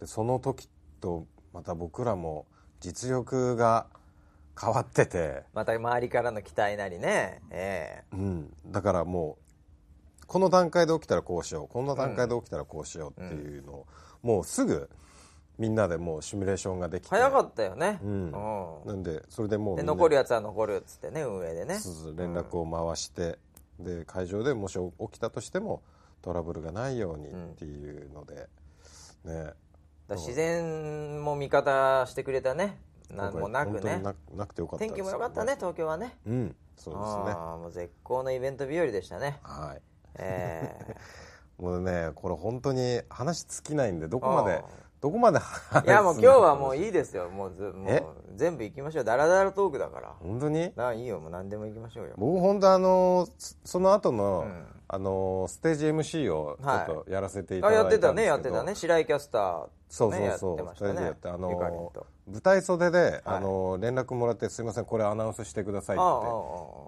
[0.00, 0.68] でその時
[1.00, 2.46] とまた僕らも
[2.80, 3.86] 実力が
[4.60, 7.40] 変わってて、また周りからの期待なりね。
[7.50, 9.38] えうん、だからも
[10.22, 11.68] うこの段階で起きたらこうしよう。
[11.72, 13.86] この段階で起きたらこうしようっていうのを、
[14.22, 14.88] もうすぐ
[15.58, 17.16] みんなでもうシミュレーションができて。
[17.16, 18.10] え早かったよね、うん。
[18.10, 18.86] うん。
[18.86, 21.78] なんでそれでもう残るやつは残るっつってね運営でね。
[22.16, 23.38] 連絡を回して、
[23.78, 25.82] で会場でもし起きたとしても
[26.22, 28.48] トラブルがないようにっていうので、
[29.24, 29.52] ね
[30.16, 32.78] 自然も味方してくれたね。
[33.10, 33.98] なんもなくね。
[34.02, 36.16] ななくてよかった天気も良かったね東京はね。
[36.26, 37.34] うんそうですね。
[37.34, 39.38] もう絶好のイベント日和でしたね。
[39.42, 39.82] はい。
[40.16, 40.96] え
[41.58, 44.64] もうねこれ本当に話尽きないんでどこまで
[45.00, 47.28] どこまで話えいやもう今日はもういいですよ。
[47.28, 47.98] もうずもえ？
[47.98, 48.04] う
[48.36, 49.04] 全部行きましょう。
[49.04, 50.14] ダラダラトークだから。
[50.20, 50.72] 本当に？
[50.76, 52.14] なあいいよもう何でも行きましょうよ。
[52.16, 54.66] 僕本当あのそその後の、うん。
[54.92, 58.74] あのステージ MC をちょっとやらせていたあだいたんですけど、やってたねやってたね。
[58.74, 62.06] 白井キャスターそうそうそう、ね二人でやってあのと。
[62.30, 66.04] 舞台袖で、あの連絡もらってすいませんこれアナウンスしてくださいって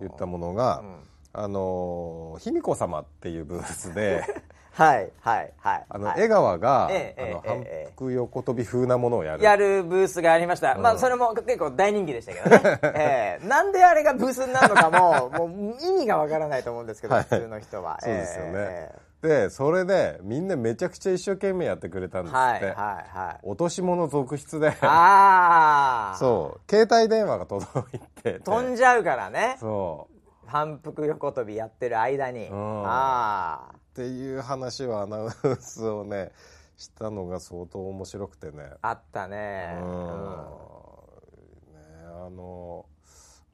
[0.01, 0.97] 言ったものが、うん。
[1.35, 4.23] あの卑弥呼様っていうブースで
[4.73, 5.85] はいはいはい。
[5.89, 6.23] あの、はい。
[6.23, 7.65] 江川が、ええあの反
[7.97, 9.43] 復横跳び風なものをやる。
[9.43, 13.47] やるブースがありました、まあそれも結構大人気でしたけどね、 ええ。
[13.47, 17.25] なんであれがブースになるのかももう意味がわからないと思うんですけど、はい。
[17.25, 17.99] 普通の人は。
[18.01, 23.41] そうですよね、えでそれでみんなめちゃくちゃ一生懸命やってくれたんですって、えはいはいはい。
[23.45, 24.77] 落とし物続出で。
[24.83, 26.61] ああそう。
[26.69, 28.41] 携帯電話が届いてて。
[28.41, 29.57] 飛んじゃうからね。
[29.61, 30.49] そう。
[30.49, 32.53] 反復横跳びやってる間に、ん。
[32.85, 35.31] ああっていう話をアナウン
[35.61, 36.33] スをね
[36.77, 38.71] したのが相当面白くてね。
[38.83, 39.77] あったね。
[39.81, 40.09] うんうん。
[40.09, 42.87] ねあの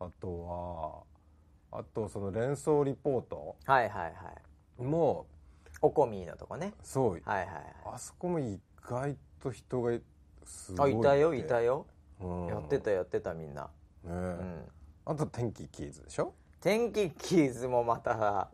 [0.01, 1.05] あと
[1.71, 4.09] はあとその連想リポートはいはいは
[4.81, 4.83] い。
[4.83, 5.27] も
[5.81, 6.73] おこみのとこね。
[6.83, 7.13] そう。
[7.13, 7.65] はいはいはい。
[7.95, 9.99] あそこも意外と人が
[10.45, 11.87] すごいあいたよいたよ、
[12.21, 12.47] うん。
[12.47, 13.69] やってたやってたみんな、ね。
[14.05, 14.65] うん、
[15.07, 16.33] あと天気キーズでしょ？
[16.61, 18.49] 天気キーズもまた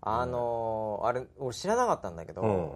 [0.00, 2.70] あのーあれ俺知らなかったんだけど、うん。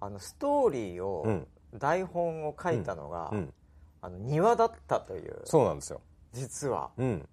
[0.00, 1.46] あのストーリーを、うん。
[1.78, 3.54] 台本を書いたのが、うん。
[4.02, 5.40] あの庭だったという。
[5.44, 6.00] そうなんですよ。
[6.32, 6.90] 実は。
[6.98, 7.28] うん。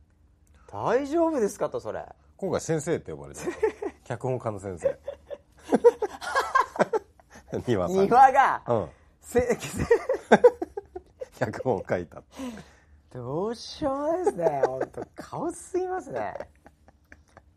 [0.72, 2.06] 大丈夫ですかとそれ。
[2.38, 3.52] 今回先生って呼ばれてる。
[4.06, 4.98] 脚本家の先生
[7.68, 8.90] 庭さん庭が、うん。
[9.22, 9.58] せ
[11.38, 12.22] 脚本書いた。
[13.14, 14.62] どうしようもないですね。
[14.66, 16.34] 本当顔すぎますね。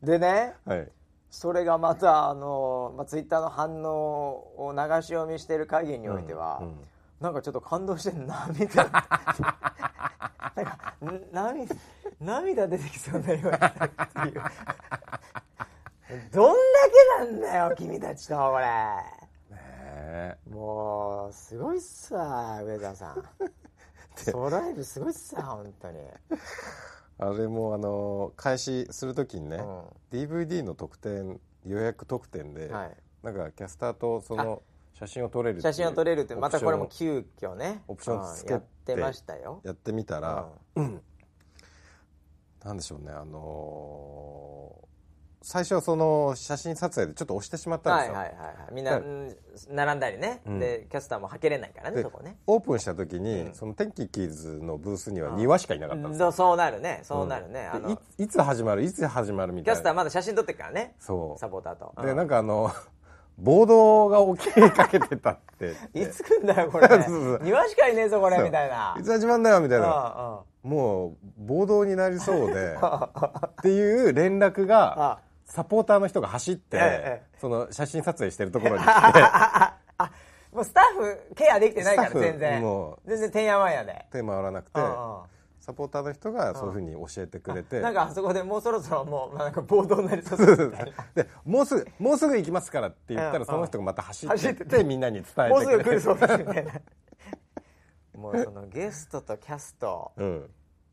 [0.03, 0.89] でねはい。
[1.31, 6.75] それがまたあの、まあ、ツイッターの反応を流し読みしてる限りにおいては、うんうん。
[7.21, 8.85] なんかちょっと感動して涙
[10.55, 11.75] なんかん涙
[12.21, 14.43] 涙出てきそうになりましたっていう
[16.33, 16.61] どんだ
[17.21, 18.67] けなんだよ 君たちとこれ。
[19.57, 23.25] ねもうすごいっすわ上田さん。
[24.17, 25.99] ソロライブすごいっすわ本当に、
[27.19, 39.61] あれもあの開始するときにね、う DVD の特典予約特典で、んはい、なんかキャスターとその写真を撮れる写真を撮れるってまたこれも急遽ねオプションつけてうんやってましたよ。
[39.65, 40.49] やってみたら、
[42.65, 44.92] なんでしょうねあのー
[45.43, 48.57] 最初はその写真撮影でちょっと押してしまったんですよ、はいはいはいはい。
[48.73, 49.01] みんな、
[49.71, 50.59] 並んだりね、うん。
[50.59, 52.37] でキャスターもはけれないからねでそこね。
[52.47, 53.55] オープンした時に、うん。
[53.55, 57.01] その天気キッズのブースには庭しかいなかったんですよ、そうそうなるね。
[57.03, 57.89] そうなるね、あの。
[57.89, 58.83] でいいつ始まる？
[58.83, 60.95] いつ始まるみキャスターたいなまだ写真撮ってるからね。
[60.99, 61.39] そう。
[61.39, 62.17] サポーターと、でうん。
[62.17, 62.71] なんかあの
[63.39, 65.75] 暴動が起きかけてたって。
[65.99, 66.87] いつ来んだよこれ。
[66.89, 68.97] そうそう庭しかいねえぞこれみたいな。
[68.99, 69.87] いつ始まんだよみたいな。
[69.89, 72.77] あもう暴動になりそうで。
[72.77, 75.19] っていう連絡があ
[75.53, 78.91] サポーターの人が走って、えその写真撮影してるところに来て。
[79.21, 79.77] あ
[80.51, 82.63] もうスタッフケアできてないから全然。
[82.63, 84.07] も全然てんやわんやで。
[84.11, 84.89] 手回らなくてうんう
[85.19, 85.23] ん。
[85.61, 87.81] サポーターの人がそういうふうに教えてくれて。
[87.81, 91.23] なんかあそこでもうそろそろもうなんか暴動になりそうですみたいな。
[91.23, 96.01] でもうすぐもうすぐ行きますからって言ったうんらその人がまた走ってっててみんなに伝えもうてくれて。
[96.01, 96.73] すぐ来るそうですみたいな。
[98.15, 100.51] もうそのゲストとキャストうん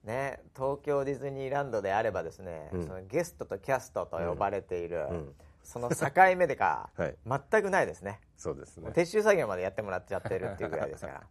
[0.09, 2.83] ね東京ディズニーランドであればですね、うん。
[2.83, 5.33] そのゲストとキャストと呼ばれている、うん。
[5.63, 5.95] その境
[6.35, 7.15] 目でか、 はい。
[7.25, 8.19] 全くないですね。
[8.35, 8.89] そうですね。
[8.89, 11.23] 撤収作業までやってもらっちゃってるっていうぐらいですから。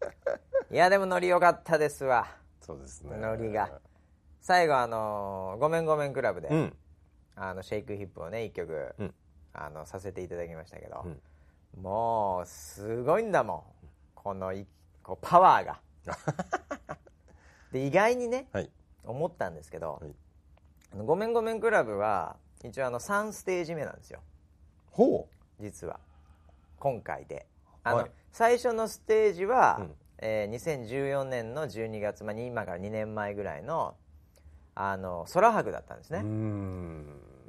[0.70, 2.26] いやでもノリ良かったですわ。
[2.60, 3.16] そうですね。
[3.16, 3.80] ノリが。
[4.42, 6.76] 最後あのーごめんごめんクラブで、うん。
[7.34, 9.14] あのシェイクヒップをね一曲、うん。
[9.54, 11.82] あのさせていただきましたけど、うん。
[11.82, 13.62] もうすごいんだもん。
[14.14, 14.66] このい
[15.02, 15.80] こうパワーが
[17.72, 18.70] で意外にねはい。
[19.04, 20.14] 思ったんですけどはい
[20.92, 24.20] 「あのごめんごめんクラブ」は一応あの3ステージ目なんですよ。
[24.90, 25.28] ほ
[25.60, 26.00] 実は。
[26.78, 27.46] 今回で。
[27.84, 28.10] あの、はい。
[28.32, 29.94] 最初のステージは、うん。
[30.18, 33.94] えー2014年の12月、まあ、今から2年前ぐらいの
[34.74, 36.22] あの空白だったんですね、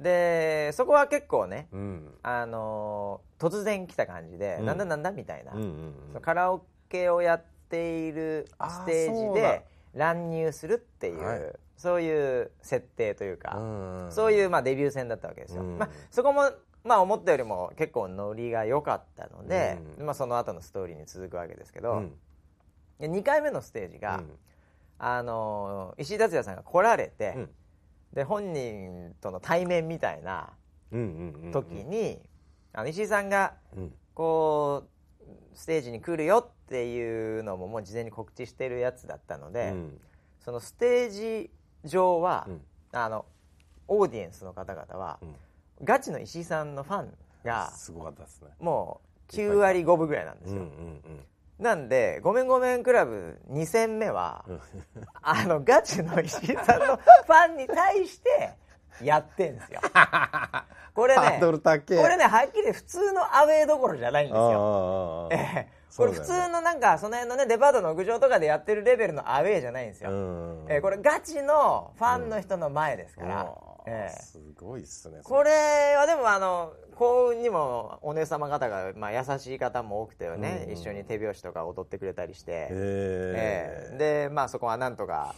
[0.00, 2.18] でそこは結構ねうん。
[2.22, 4.66] あの突然来た感じで、うん。
[4.66, 9.64] なんだなんだみたいな、うんうんそのカラオケをやっているステージで
[9.94, 11.52] 乱入するっていう、はい。
[11.76, 13.60] そういう設定というか、う
[14.08, 14.12] ん。
[14.12, 15.78] そういうまあデビュー戦だったわけですよ、うん。
[15.78, 16.50] まあ、そこも
[16.84, 20.06] まあ思ったよりも結構ノリが良かったので、うん。
[20.06, 22.12] まあ、その後のストーリーに続くわけですけど、うん。
[22.98, 24.30] で2回目のステージが、うん。
[24.98, 27.50] あの石井達也さんが来られて、うん。
[28.12, 30.50] で本人との対面みたいな
[31.52, 32.20] 時に、
[32.88, 33.92] 石井さんがうん。
[34.12, 34.90] こう
[35.54, 40.00] ステージに来るよっていうのももう事前に告知してるやつだったので、うん。
[40.40, 41.50] そのステージ
[41.84, 42.60] 上は、うん。
[42.92, 43.24] あの
[43.88, 45.34] オーディエンスの方々は、うん。
[45.82, 47.14] ガチの石井さんのファン
[47.44, 48.48] がすごかったですね。
[48.60, 51.24] もう9割5分ぐらいなんですよ、うんうん
[51.60, 54.60] なんで「ごめんごめんクラブ」2戦目は、うん。
[55.20, 58.54] あのガチの石井さんのファンに対して
[59.02, 59.80] やってんですよ。
[60.94, 61.52] これねこ
[62.08, 65.28] れねはっきり普通のアウェーどころじゃないんですよ。
[65.96, 73.54] これ普通のなんかその辺のねデパートの屋上とかでやってるレベルのアウェーじゃないんですよ、うんええこれガチのファンの人の前ですから、
[73.86, 74.22] ええ。
[74.22, 75.50] すごいっすねこれ
[75.96, 84.28] はでもあの幸運にもお姉様方が、まあ、優しい方も多くてね、うん一緒に手拍子とか踊ってくれたりして、へええ。
[84.28, 85.34] でまあそこはなんとか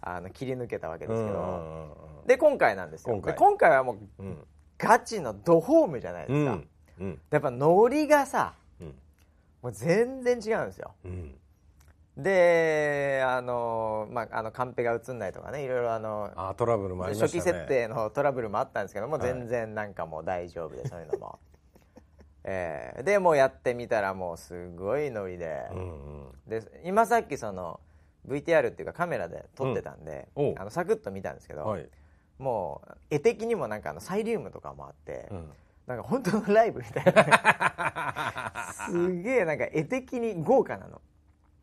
[0.00, 3.14] あの切り抜けたわけですけど、うんうんうんで今回なんですよ。
[3.14, 3.32] 今回。
[3.32, 4.38] で今回はもううん。
[4.78, 6.68] ガチのドホームじゃないですか、うん。
[7.00, 7.20] うん。
[7.30, 8.86] やっぱノリがさうん。
[9.62, 10.94] もう全然違うんですよ。
[11.04, 11.34] うん。
[12.16, 17.14] であの、まあ、あのカンペが映んないとかねいろいろあのあートラブルもあね。
[17.14, 19.22] 初期設定のトラブルもあったんですけども、はい。
[19.22, 21.38] 全然なんかもう大丈夫でそういうのも、
[22.44, 25.84] えーでもうやってみたらもうすごいノリで,、うんう
[26.28, 26.32] ん。
[26.46, 27.80] で今さっきその
[28.26, 30.54] VTR っていうかカメラで撮ってたんで、うん。
[30.58, 31.88] あのサクッと見たんですけど、はい
[32.38, 35.50] もう絵的にもなんかあのサイリウムとかもあって、うん。
[35.86, 38.64] なんか本当のライブみたいな。
[38.90, 41.00] すげえなんか絵的に豪華なの。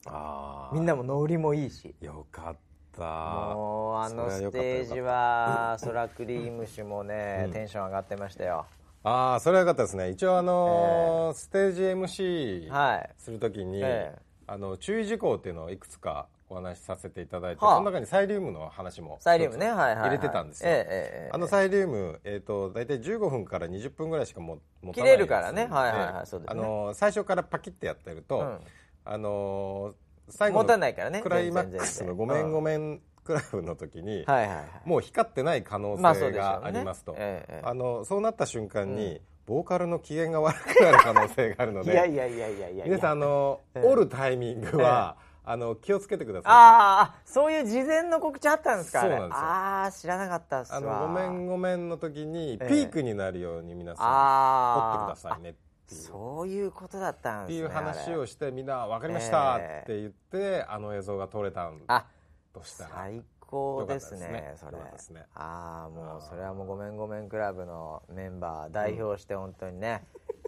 [0.05, 1.93] ああみんなもノリもいいし。
[2.01, 2.55] よかっ
[2.95, 3.01] た。
[3.01, 7.51] もうあのステージはソラクリーム酒もね、うん。
[7.51, 8.65] テンション上がってましたよ。
[9.03, 10.09] ああそれはよかったですね。
[10.09, 13.09] 一応あのーステージ MC はい。
[13.17, 14.21] するときに、ええ。
[14.47, 17.75] あの注意事項っていうのをいくつかお話しさせていただいて、はあ。
[17.77, 19.67] その中にサイリウムの話もサイリウムね。
[19.67, 25.63] 入れてたんですよ、えええあのサイリウム、えー、と大体15分から20分ぐらいしかも持た切ないれるからね。
[25.63, 26.13] やつはいはい。
[26.13, 26.61] はいそうですね。
[26.61, 28.59] あの最初からパキッてやってると、うん。
[29.05, 29.95] あの
[30.29, 31.21] 最後のないからね。
[31.21, 34.65] クライマックスの「ごめんごめん、クラブ」の時に、うんはいはいはい。
[34.85, 37.15] もう光ってない可能性がありますと、
[37.63, 42.85] あのそうなった瞬間に、ボーカルの機嫌が悪くなる可能性があるのいでやいやいやいやいや。
[42.85, 43.87] 皆さんあの、ええ。
[43.87, 46.51] 折るタイミングは、あの気をつけてください。
[46.51, 49.43] あーあそういう事前の告知あったんですかそうなんですよ。
[49.43, 50.77] ああ知らなかったっすわ。
[50.77, 52.67] あのごめんごめんの時にええ。
[52.67, 62.05] ピークになるように皆さんあ折ってくださいねってそういうことだったんってですねいう話をしてみんな分かりましたっえて言って、あの映像が撮れたんあ
[62.53, 62.89] としたら。
[62.95, 64.55] 最高ですねですね。
[64.57, 64.71] そ
[65.13, 65.19] れ。
[65.35, 70.03] ああもうそれはもうごめんごめんクラブのメンバー代表して本当にね、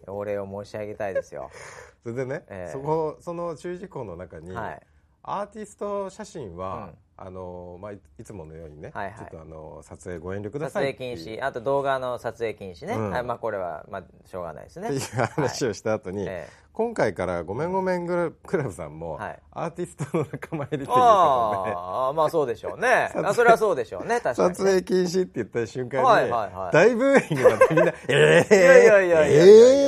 [0.08, 1.50] お礼を申し上げたいですよ。
[2.04, 2.72] それでね、ええ。
[2.72, 4.82] そこその注意事項の中に、はい。
[5.24, 6.98] アーティスト写真は、うん。
[7.18, 9.16] あのまあ、いいつものようにね、はいはい。
[9.18, 11.26] ちょっとあの撮影ご遠慮くだ撮さい影っていう。
[11.26, 11.46] 禁止。
[11.46, 13.12] あと動画の撮影禁止ね、うん。
[13.12, 14.90] はいまあ、これは、まあ、しょうがないですね。
[14.90, 15.00] ってい。
[15.00, 19.40] う話をした後に、え今回から「ごめんごめんクラクラブ」さんも、はい。
[19.52, 20.98] アーティストの仲間入りということで。
[20.98, 23.10] ああまあそうでしょうね。
[23.16, 24.20] あそれはそうでしょうね。
[24.20, 26.74] 確かに、ね、撮影禁止って言った瞬間に、はいはいはい。
[26.74, 29.46] 大ブーイングになってみんな「えー、いやいやいやいやいやいや。
[29.46, 29.85] えー、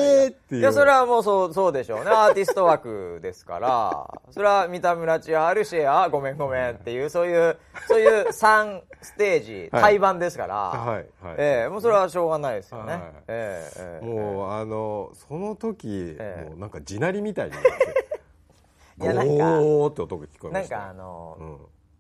[0.48, 0.62] っていう。
[0.62, 2.12] いやそれはもうそうそうでしょうね。
[2.12, 4.20] アーティスト枠ですから。
[4.32, 9.82] それは三田村千春シェアごめんごめんっていうそういうそういう3ステージはい。
[9.84, 10.88] 対バンですから、はい
[11.22, 11.36] はい。
[11.38, 13.02] ええもうそれはしょうがないですよね、はい。
[13.28, 14.06] ええええ。
[14.06, 16.50] もうあのその時、ええ。
[16.50, 17.70] もうなんか地鳴りみたいになって
[19.04, 20.78] いやなんかゴーって音が聞こえました。
[20.78, 21.58] なんかあの,、うん。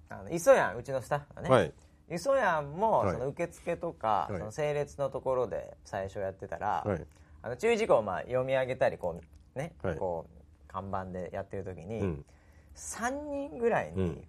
[0.09, 1.73] あの磯やんうちのスタッフがね、はい。
[2.09, 3.11] 磯やんもはい。
[3.11, 4.39] その受付とか、はい。
[4.39, 7.05] その整列のところで最初やってたら、はい
[7.47, 9.21] あの注意事項をまあ読み上げたりこ
[9.55, 9.95] うね、はい。
[9.95, 12.25] こう看板でやってる時に、うん。
[12.75, 14.23] 3人ぐらいに、うん。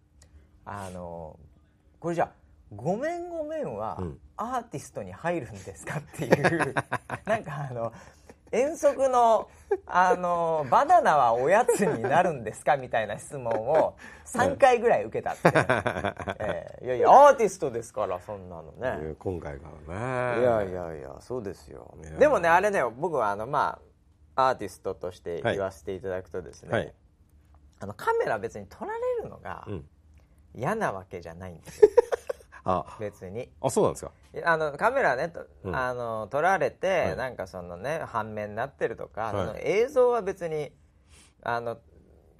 [0.65, 1.37] あの
[1.99, 2.31] これじゃあ
[2.77, 4.19] 「ごめんごめん」はうん。
[4.37, 6.75] アーティストに入るんですかっていう
[7.27, 7.93] なんかあの
[8.51, 9.49] 遠足の、
[9.87, 12.77] あの、バナナはおやつになるんですか？
[12.77, 13.97] みたいな質問を
[14.27, 15.53] 3回ぐらい受けたって、
[16.41, 19.15] ええいやいや、アーティストですから、そんなのね。
[19.19, 20.41] 今回からね。
[20.41, 21.95] いやいやいや、そうですよ。
[22.19, 23.79] でもね、あれね、僕はあの、ま
[24.35, 26.95] あ、アーティストとして言わせていただくとですね、はい。
[27.81, 29.89] あの、カメラ別に撮られるのがうん。
[30.55, 32.08] 嫌なわけじゃないんですよ、あ
[33.01, 33.49] 別に。
[33.61, 34.13] あそうなんですか。
[34.45, 35.77] あのカメラね、とうん。
[35.77, 37.17] あの撮られて、はい。
[37.17, 39.47] なんかそのね半面になってるとか、はい。
[39.47, 40.73] その映像は別に
[41.43, 41.79] あの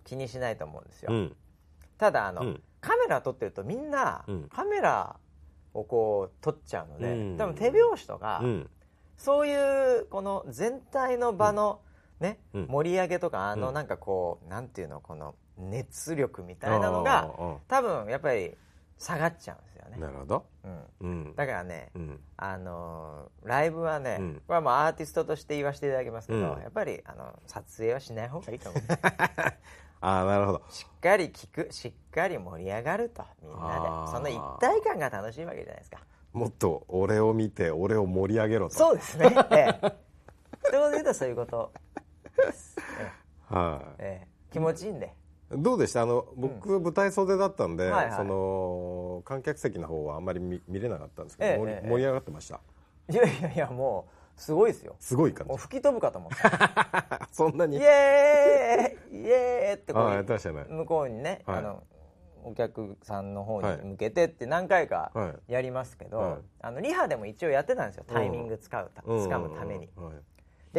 [0.05, 1.37] 気にしないと思うんですよ、うん。
[1.97, 2.63] ただあの、うん。
[2.81, 4.49] カメラ撮ってるとみんな、うん。
[4.49, 5.17] カメラ
[5.75, 7.37] をこう撮っちゃうので、うん。
[7.37, 8.71] 多分手拍子とか、うん。
[9.17, 11.81] そういうこの全体の場の、
[12.21, 12.67] ねうん。
[12.69, 13.75] 盛り上げとかあのうん。
[13.75, 17.31] なんかこう、なんていうのこの熱力みたいなのが
[17.67, 18.57] 多分やっぱり
[18.99, 20.47] 下がっちゃうんですよね、なるほど。
[20.65, 21.35] うん、うん。
[21.37, 22.21] だからね、うん。
[22.37, 24.35] あのーライブはね、うん。
[24.35, 26.63] これはもうアーティストとして言わせていただきますけど、うん。
[26.63, 28.83] やっぱりあの撮影はしない方がいいと思う。
[30.01, 30.63] ああなるほど。
[30.69, 34.13] しっかり聞くしっかり盛り上がるとみんなで。
[34.13, 35.99] その一体感が楽しいわけじゃないですか。
[36.33, 38.75] もっと俺を見て俺を盛り上げろと。
[38.75, 39.27] そうですね。
[39.51, 39.97] ええ。
[40.69, 41.73] 一言で言うとそういうこと
[42.37, 44.29] です、えはえええ。
[44.53, 45.07] 気持ちいいんで。
[45.07, 45.11] い
[45.51, 46.03] どうでした？
[46.03, 48.17] あの僕、舞台袖だったんで、はいはい。
[48.17, 52.61] その観客席の方はあんまり見見れなかったんですけど、ええ盛り上がってました？
[53.11, 54.97] いやいやいやもうすごいですよ。
[55.01, 55.57] すごい感じ。
[55.57, 57.79] 吹き飛ぶかと思ったそんなに？
[57.79, 59.21] イエーイ！
[59.23, 61.59] イエーイってこう向こうにね、はい。
[61.59, 61.83] あの
[62.45, 66.39] お客さんの方にはい向けてって何回かはやりますけど、はい。
[66.61, 68.05] あのリハでも一応やってたんですよ。
[68.07, 69.27] タイミング使うたうん。
[69.27, 69.89] 掴むために。
[69.97, 70.05] うん。
[70.05, 70.15] はい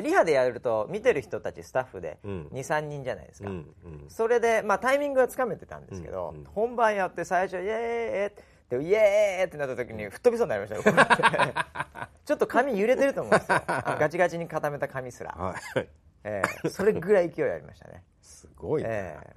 [0.01, 2.47] でリハでやると見てる人たちスタッフでうん。
[2.53, 4.05] 23人じゃないですか、うんうん。
[4.07, 11.67] それで、まあ、タイミングはつかめてたんですけど、本番やって最初イエーイってイエーイってなった時に吹っ飛びそうになりました
[12.23, 13.61] ちょっと髪揺れてると思うんですよ。
[13.67, 15.87] ガチガチに固めた髪すら、はい。
[16.23, 18.03] ええそれぐらい勢いありましたね。
[18.21, 19.35] すごいね、ええ。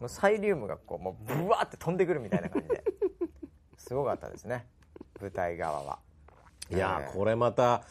[0.00, 2.82] もうサイリウムがこうもうブワーって飛んでくるみたいな感じで。
[3.76, 4.66] すごかったですね。
[5.20, 5.98] 舞台側は。
[6.70, 7.12] いやええ。
[7.12, 7.82] これまた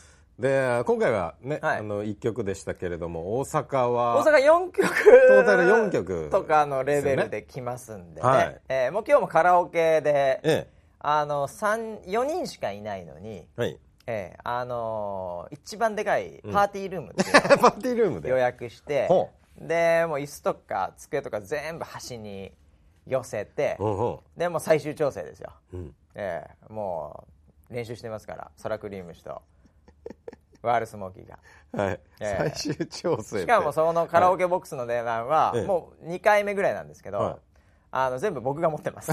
[0.41, 1.77] で今回はね、はい。
[1.77, 4.77] あの1曲でしたけれども大阪は大阪4曲。
[4.77, 8.27] トータル4曲とかのレベルで来ますんでね。
[8.27, 8.61] はい。
[8.67, 10.67] ええもう今日もカラオケで、え
[10.99, 13.79] あの3 4人しかいないのに、えはい。
[14.07, 18.29] ええあのー一番でかいパーティールームっていう パーティールームで？
[18.29, 22.51] 予約して、ほでもう椅子とか机とか全部端に
[23.05, 23.77] 寄せて、
[24.35, 25.95] でもう最終調整ですよ、うん。
[26.15, 27.25] ええも
[27.69, 29.41] う練習してますからソラクリーム氏と
[30.61, 31.39] ワールスモーキーが。
[31.73, 35.65] はい、ええ最終調整しかもそのカラオケボックスの値段はええ。
[35.65, 37.35] もう2回目ぐらいなんですけど、はい。
[37.91, 39.11] あの全部僕が持ってます。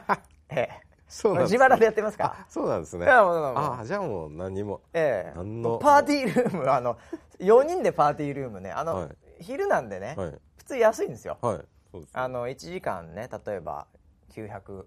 [0.50, 0.70] ええ。
[1.08, 2.46] そうなんです自腹でやってますか？
[2.48, 3.04] そうなんですね。
[3.04, 4.80] いやもうもうあじゃあもう何にも。
[4.92, 5.34] ええ。
[5.34, 6.98] パーティールームあの
[7.38, 9.16] 4人でパーティールームねあの、はい。
[9.40, 10.38] 昼なんでね、はい。
[10.56, 11.38] 普通安いんですよ。
[11.42, 11.60] はい。
[11.90, 12.10] そうです。
[12.14, 13.86] あの1時間ね例えば
[14.30, 14.86] 900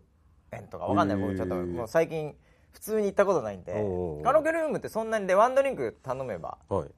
[0.54, 1.18] 円とかわかんない。
[1.18, 2.36] 僕ちょっともう最近
[2.76, 3.72] 普通に行ったことないんで
[4.22, 6.90] カラオケルームってそんなにでワンドリンク頼めばはい。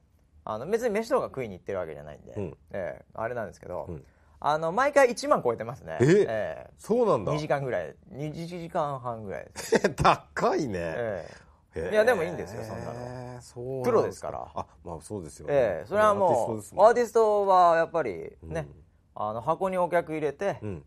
[0.44, 2.56] あの別に飯とか食いに行ってるわけじゃないんで、うん。
[2.72, 4.04] ええあれなんですけど、うん。
[4.40, 5.98] あの毎回1万超えてますね。
[6.00, 6.70] ええ？
[6.78, 7.32] そうなんだ。
[7.32, 7.94] 2時間ぐらい。
[8.12, 11.28] 2時間半ぐらいです、高いね、え
[11.76, 11.80] え。
[11.80, 11.92] へえ。
[11.92, 13.38] いやでもいいんですよそんなの。
[13.40, 14.48] そうなんプロですから。
[14.54, 18.68] あまあそうですよね、ええそれはもうアーティストはやっぱりね、
[19.14, 20.84] あの箱にお客入れて、うん。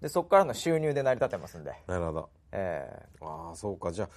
[0.00, 2.28] でそこからの収入で成り立ってますんで、なるほど。
[2.52, 2.88] え
[3.20, 3.24] え。
[3.24, 3.90] ああそうか。
[3.92, 4.08] じゃあ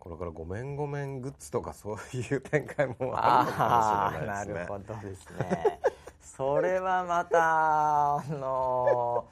[0.00, 4.54] これからごめんごめんグッズとかそういう展開もあるのかもしれなですね。
[4.54, 5.80] ないるほどですね。
[6.22, 9.26] それはまたあの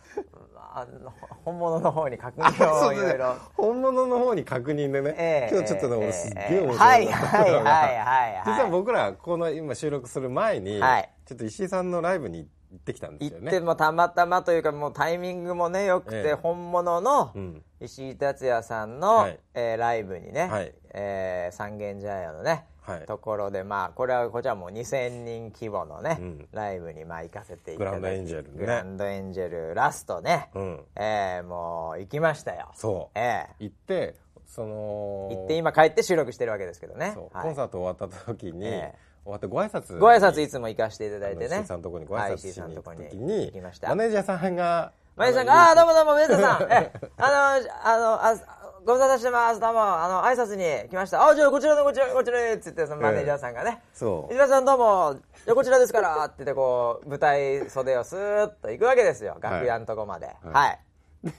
[0.55, 1.11] あの
[1.45, 3.37] 本物の方に確認をいろいろ。
[3.57, 6.75] 本物の方に確認でね、ええ今日ちょっとね、ええ俺すっげえ面ええ。
[6.75, 8.43] 白いはいはいはいはい。
[8.45, 11.11] 実は僕らこの今収録する前に、はい。
[11.25, 12.51] ちょっと石井さんのライブに行っ
[12.85, 13.51] てきたんですよね。
[13.51, 16.35] 行ってもたまたまというかもうタイミングもねよくて、ええ。
[16.35, 17.63] 本物のうん。
[17.81, 19.39] 石井達也さんの、はい。
[19.55, 20.75] えーライブにね、はい。
[20.93, 23.07] えー三軒茶屋のね、はい。
[23.07, 26.49] ところでまあこれはこちらもう2000人規模のね、うん。
[26.53, 28.59] ライブにまあ行かせていただいてグランドエンジェルね。
[28.59, 30.81] グランドエンジェルラストね、うん。
[30.97, 32.71] えーもう行きましたよ。
[32.75, 33.19] そう。
[33.19, 33.55] ええ。
[33.61, 34.17] 行って
[34.47, 37.15] その行って今帰って収録してるわけですけどね。
[37.15, 46.73] コンサート終わった時に、ええ終わってご挨拶ご挨拶いつも行かせていただいてねさんのところにご挨拶しに行った時に、行きましたマネージャーさんがマネさんが、ああー、どうもどうも、梅田さん。
[46.73, 48.37] え、あの、あの、あ
[48.85, 49.59] ご無沙汰してます。
[49.59, 51.29] どうも、あの、挨拶に来ました。
[51.29, 53.83] あ、じゃあ、こちらの、こちら、こちらへ、つって、そのマネージャーさんがね。
[53.93, 59.37] そう石田さんどうも、じゃあ、こちらですから、って言って、こう、舞台袖をスーッと行くわけですよ。
[59.41, 60.37] 楽屋のとこまで。
[60.53, 60.79] はい。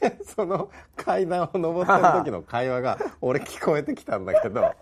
[0.02, 4.74] でその階段を登った時の会話が俺聞こえてきたんだけど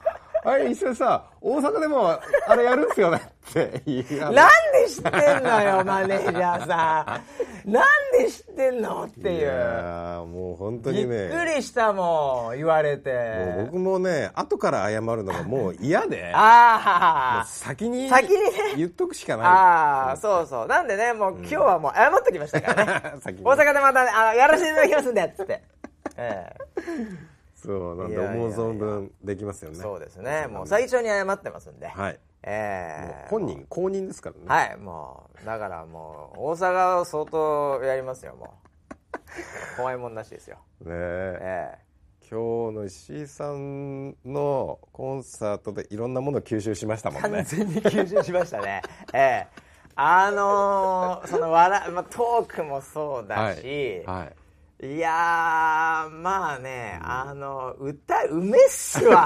[0.46, 2.10] ああれ一緒にさ大阪でも
[2.48, 3.84] あれやるんすよねって
[4.18, 7.22] なんで知ってんのよマネージャーさ
[7.66, 7.72] ん。
[7.72, 7.86] なん
[8.18, 9.40] で知ってんのっていう。
[9.40, 13.66] いやーもう本当びっにねくりしたもん言われて。
[13.66, 16.32] 僕もね後から謝るのがもう嫌で。
[16.36, 18.52] ああ先に先にね。
[18.76, 19.48] 言っとくしかない。
[19.48, 20.68] ああそうそう。
[20.68, 23.02] なんでねもう今日はもう謝っときましたからね。
[23.44, 25.62] 大阪でまたあのやらせていただきますんでっつって。
[26.18, 26.54] え
[27.68, 29.78] そうなんで思う存分できますよね。
[29.78, 30.48] えそうですね。
[30.48, 31.88] もう最初に謝ってますんで。
[31.88, 32.20] はい。
[32.44, 33.28] ええ。
[33.30, 34.42] 本人公認ですからね。
[34.48, 39.18] はいもうだからもう大阪は相当やりますよもう。
[39.76, 40.60] 怖いもんなしですよ。
[40.80, 41.40] ねえ。
[41.42, 41.88] え
[42.30, 47.38] 今日の石井さんのコンサートでいろんなものを吸収しましたもえんね。
[47.40, 48.82] 完全に吸収しましたね。
[49.14, 49.48] ええ。
[49.96, 54.28] あのーその笑、まあ、トークもそうだし、はい。
[54.28, 54.47] い
[54.86, 59.26] やー、まあね、あの、歌うめっすわ。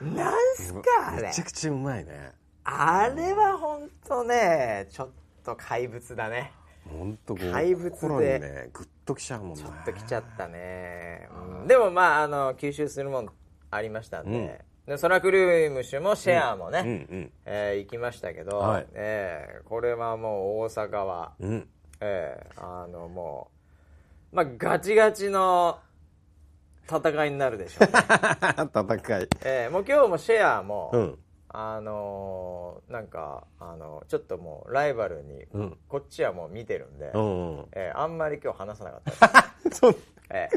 [0.00, 1.44] なんすか、あれめちゃ。
[1.44, 2.32] くちゃうまいね
[2.64, 5.10] あれはほんとね、ちょっ
[5.44, 6.52] と怪物だね。
[6.88, 11.28] 本当怪物でねグッときちゃうもんねちょっと来ちゃったね。
[11.60, 13.28] うんでもまあ、あの、吸収するもん
[13.70, 14.64] ありましたんで。
[14.86, 16.90] でソラクルームシュもシェアもね、うんう
[17.20, 21.68] んえー行きましたけど、はいえーこれはもう大阪は、うん
[22.00, 23.61] ええあのもう、
[24.32, 25.78] まあ、ガチガチの
[26.90, 27.92] 戦いになるでしょうね。
[28.96, 31.18] 戦いええもう今日もシェアも、うん
[31.54, 39.78] あのーなんか、あのちょっともうライバルに、うんこっちはもう見てるんで、うんうんええあんまり今日話さなかったです。
[39.80, 39.96] そう
[40.30, 40.56] ええ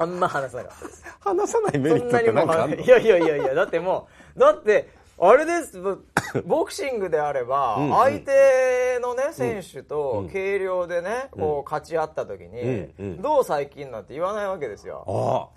[0.00, 1.04] あんま話さなかったです。
[1.20, 2.76] 話さないメリットってなにも何かあんの？
[2.76, 4.88] いやいやいやいや、だってもう、だって、
[5.20, 5.98] あれです、ボ
[6.46, 10.28] ボクシングであれば、相手のね、選手うとん。
[10.28, 15.04] 軽量でね、こう、勝ち合った時に、どう最近なんて言わないわけですよ。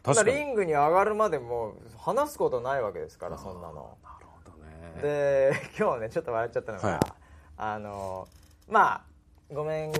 [0.03, 3.97] ああ確リングに上がるまでもう話すことないわけですから、そんなの。
[4.01, 5.01] なるほどね。
[5.01, 6.99] で、 今日ね、ちょっと笑っちゃったのが、はい。
[7.57, 8.28] あの、
[8.68, 9.05] まあ、
[9.53, 9.91] ごめん、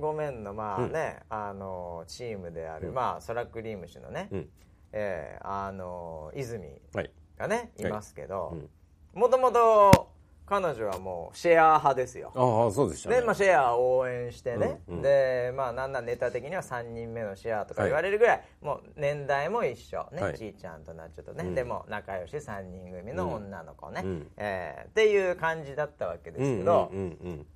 [0.00, 2.94] ごめんの、まあね、あの、チームである、うん。
[2.94, 4.50] まあ、ソラクリーム氏のね、うん。
[4.96, 7.10] ええあの泉はい。
[7.36, 7.82] がねい。
[7.82, 8.70] はいますけどうん
[9.14, 10.08] もともと
[10.46, 12.30] 彼女はもうシェア派ですよ。
[12.34, 13.16] ああそうでしたね。
[13.20, 15.02] で、まあ、シェアを応援してね、うんうん。
[15.02, 20.38] でまあなんなんネタ的には3人目のシェアとか言われるぐらい、もう年代も一緒ね、はい。
[20.38, 21.54] ちいちゃんとなっちゃとね、うん。
[21.54, 24.30] でも仲良し3人組の女の子ね、うん。
[24.36, 26.90] えーっていう感じだったわけですけど、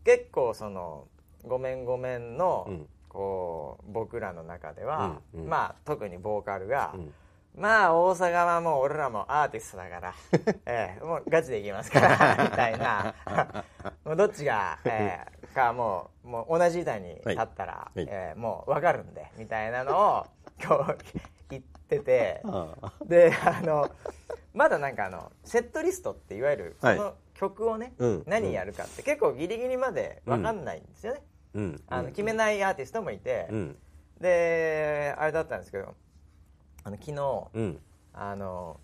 [0.04, 1.08] 結構その
[1.44, 2.86] 「ごめんごめんの」うん。
[3.10, 5.48] こう僕らの中では、うんうん。
[5.48, 7.14] まあ特にボーカルが、うん
[7.58, 10.14] まあ大阪はもう俺らもアーティストだから、
[10.66, 13.14] ええもうガチでいきますから みたいな。
[14.04, 17.98] もうどっちが、ええかもうもう同じ板に立ったら、はい。
[17.98, 20.26] はいええもう分かるんでみたいなのを
[20.66, 20.98] こう
[21.50, 22.42] 言ってて。
[23.04, 23.90] であの
[24.54, 26.96] まだなんかあのセットリストっていわゆるそはい。
[26.96, 28.24] の曲をね、うん。
[28.26, 31.22] 何やるかって結構ギリギリまで分かんないんですよね、
[31.54, 31.82] うん。
[31.88, 33.78] あの決めないアーティストもいて、うん。
[34.20, 35.94] であれだったんですけど
[36.88, 37.78] あの昨日、うん。
[38.14, 38.80] あの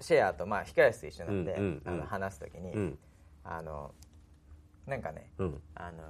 [0.00, 1.94] シェアとまあ控室一緒なんで、うんうんうん。
[1.94, 2.98] あの話す時に、うん。
[3.44, 3.92] あの
[4.86, 5.60] なんかねうん。
[5.74, 6.02] あの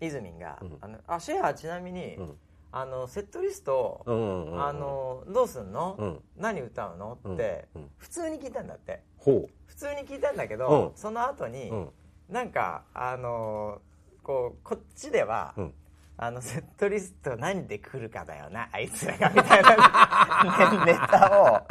[0.00, 0.78] イズミンが、うん。
[0.80, 2.34] あのあシェアちなみに、うん。
[2.72, 6.20] あのセットリスト、うんうんうんあのどうすんの、うん。
[6.38, 7.18] 何歌うの？
[7.34, 7.68] って、
[7.98, 9.02] 普通に聞いたんだって。
[9.18, 10.96] ほ普通に聞いたんだけど、うん。
[10.96, 11.88] その後に、ううん。
[12.30, 13.82] なんかあの
[14.22, 15.74] こうこっちでは、うん
[16.20, 20.92] あのセットリスト何で来るかだよなあいつらがみたいな、 ね。
[20.92, 21.62] ネタを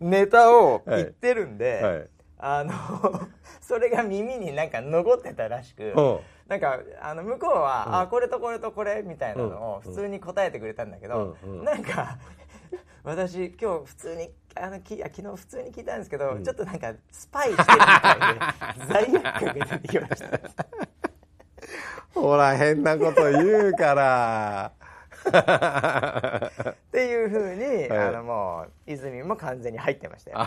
[0.00, 2.08] ネタを言ってるんで、はい。
[2.38, 3.28] あの
[3.60, 6.00] それが耳になんか残ってたらしく、う。
[6.00, 6.18] ん
[6.48, 8.00] なんかあの向こうは、うん。
[8.00, 9.92] あこれとこれとこれみたいなのをうん。
[9.92, 11.58] 普通に答えてくれたんだけど、うん。
[11.60, 11.64] うん。
[11.64, 12.18] なんか
[13.04, 16.42] 私今日普通にあのきあ昨日普通に聞いたんですけど、うん。
[16.42, 20.66] ちょっとなんかスパイしてるみたいで罪悪感が出てきました。
[22.14, 24.72] ほら変なこと言うから。
[25.28, 27.98] っていうふうに、はい。
[28.08, 30.46] あのもう泉も完全に入ってましたよ。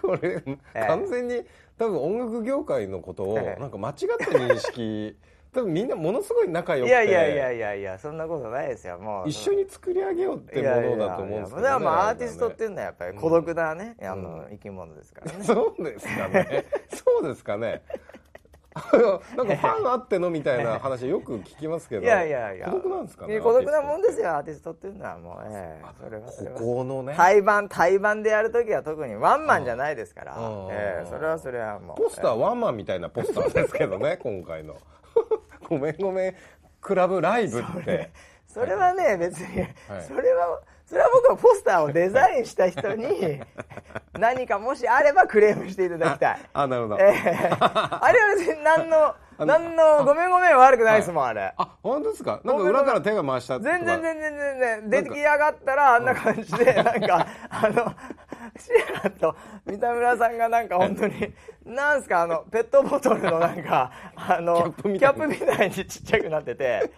[0.00, 0.42] これ
[0.74, 1.42] え完全に
[1.78, 3.60] 多分音楽業界のことをええ。
[3.60, 5.16] なんか間違った認識。
[5.54, 9.28] 多分みんなものすごい仲良くいやいやいやていやいやそんなことないですよもう。
[9.28, 15.44] 一緒に作り上げようってものだと思うんですけどねだからまあアーティストっていうのはやっぱり孤独なね、あのうん生き物ですからね。
[15.44, 16.64] そうですかね。
[16.88, 17.82] そうですかね。
[17.86, 18.23] あの
[19.36, 22.66] なんかファンあってのみたいな 話よく聞きますけどいやいやいや。
[22.66, 26.22] 孤独なんですかね孤独なもんでですよアーティストっていうのはもう、ええそれは
[26.56, 27.14] ここのね。
[27.16, 31.96] 対バン対バンでやるときは特にワンマンじゃないですから、うんええそれはそれはもう。
[32.02, 34.76] ポスターワンマンみたいなポスターですけどね今回の。
[35.68, 36.34] ごめんごめん。
[36.80, 38.10] クラブライブって。
[38.46, 39.66] それはね別に、は
[39.98, 40.02] い。
[40.02, 43.40] それはそれは僕はポスターをデザインした人に
[44.18, 46.38] 何かもしあればクレームしていただきたい。
[46.52, 47.50] あなるほど、ええ。
[47.58, 49.14] あれは別に何の
[49.44, 51.52] 何のごめんごめん悪くないですもん、あれ。
[51.56, 52.40] あ本当ですか？
[52.44, 53.70] なんか裏から手が回したとか。
[53.70, 57.92] 全然全然全然出来上がったらあんな感じでなんかあの
[58.56, 58.70] シ
[59.00, 59.34] アラと
[59.66, 62.22] 三田村さんがなんか本当になんすか？
[62.22, 66.92] あのペットボトルのなんかあのキャップみたいにちっちゃくなってて。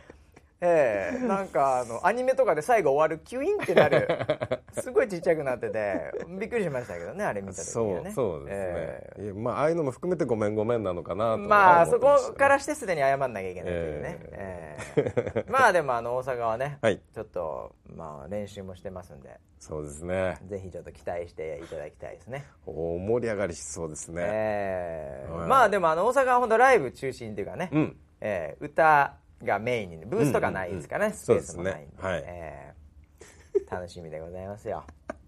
[0.60, 4.08] ええなんかあのアニメとかで最後終わるキュインってなる。
[4.72, 8.10] すごいちっちゃくなっててびっくりしましたけどねあれ見た時にはね。
[8.12, 8.74] そうそうですね、
[9.18, 15.44] えいやまあああいうのも含めてごめんごめんなのかなとえまあそ思ってましたこからしてすでに謝んなきゃいけないっていうね、ええ。
[15.48, 17.00] まあでもあの大阪はね、 はい。
[17.14, 19.38] ちょっとまあ練習もしてますんで。
[19.58, 20.36] そうですね。
[20.46, 22.44] ぜひちょっと期待していただきたいですね。
[22.66, 24.30] 大盛り上がりしそうですね、はい。
[24.32, 27.96] ええまあでもあの大阪は本当ライブ中心っていうかね、うん。
[28.20, 31.44] ええ歌がメインにブースとかないですからね、うんうんうん。
[31.44, 31.86] スペースもないんで。
[31.86, 32.08] ですね。
[32.08, 32.24] はい。
[32.26, 33.70] ええ。
[33.70, 34.84] 楽しみでございますよ。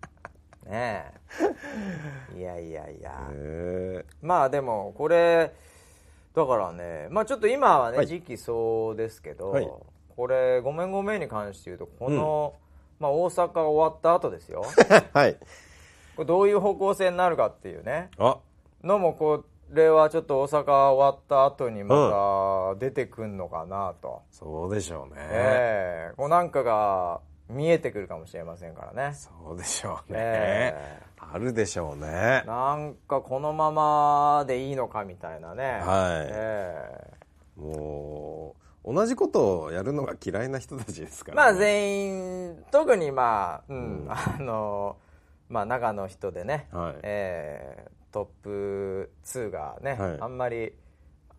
[0.67, 1.13] ね
[2.35, 2.39] え。
[2.39, 5.55] いやいやいや、へまあでもこれ
[6.35, 8.07] だからねまあちょっと今はね、はい。
[8.07, 9.69] 時期そうですけど、はい。
[10.15, 12.55] これ「ごめんごめん」に関して言うとこの、
[12.99, 14.65] まあ、大阪終わった後ですよ。
[14.91, 15.35] え はい。
[16.17, 18.11] これどういう方向性になるかっていうね。
[18.19, 18.39] あ。
[18.83, 26.15] のもこれはちょっと大阪終わった後にまた出てくんのかなと、そうでしょうね、ええ。
[26.17, 29.15] こうなんかが見えてくるかもしれませんからね。
[29.15, 32.43] そうでしょうね、えあるでしょうね。
[32.47, 35.65] なんかこのままでいいのかみたいなね。
[35.65, 36.29] はい。
[36.31, 37.15] え
[37.59, 37.61] え。
[37.61, 38.55] も
[38.85, 42.07] う同じことをやるのが嫌いな人たちですから、まあ全
[42.51, 44.07] 員特にまあ、うん。
[44.09, 44.97] あの
[45.49, 46.95] まあ中の人でね、はい。
[47.03, 50.21] えートップ2がね、はい。
[50.21, 50.73] あんまり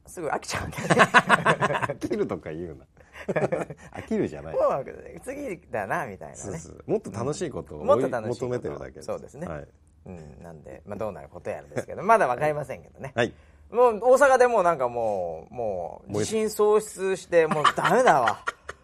[0.05, 0.95] すぐ飽きちゃうんだよね。
[1.87, 2.85] 飽きるとか言うな。
[3.91, 4.53] 飽きるじゃない。
[4.53, 4.85] もう
[5.23, 6.39] 次だなみたいなね。
[6.41, 9.05] そうそうもっと楽しいことをもっ追いと楽しい求めてるだけです。
[9.05, 9.47] そうですね。
[9.47, 9.67] はい、
[10.07, 13.33] うん、なんで、まあ、どうなることやるんですけどまだ分かりませんけどね、はい、
[13.69, 18.39] もう大阪でもうなんかもうもう自信喪失してもうダメだわ。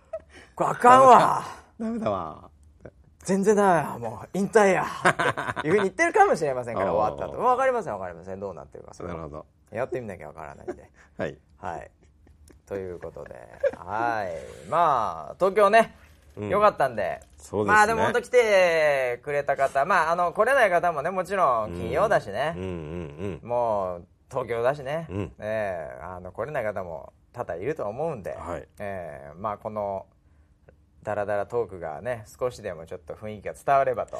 [0.57, 1.43] あかんわ。
[1.79, 2.49] ダメだわ
[3.25, 4.85] 全然ダメやもう引退や。
[5.59, 7.41] っていうふうに言ってるかもしれませんから終わったと。
[7.41, 8.39] 分かりません分かりません。
[8.39, 8.91] どうなってるか。
[9.03, 9.45] なるほど。
[9.71, 10.89] やってみなきゃ分からないんで。
[11.17, 11.37] はい。
[11.57, 11.91] はい。
[12.67, 13.35] ということで。
[13.75, 14.69] はい。
[14.69, 15.95] まあ東京ね、
[16.37, 16.49] うん。
[16.49, 17.19] よかったんで。
[17.37, 17.75] そうですね。
[17.75, 19.85] まあでも本当来てくれた方。
[19.85, 22.53] まああの来れない方もねもちろん金曜だしね。
[22.55, 22.65] うん、う
[23.45, 23.49] ん。
[23.49, 25.33] もう東京だしね、うん。
[25.39, 28.67] ええあの来れない方も多々いると思うんで、はい。
[28.79, 30.05] ええまあこの
[31.05, 34.17] ダラダラトークがね少しでもちょっと雰囲気が伝わればと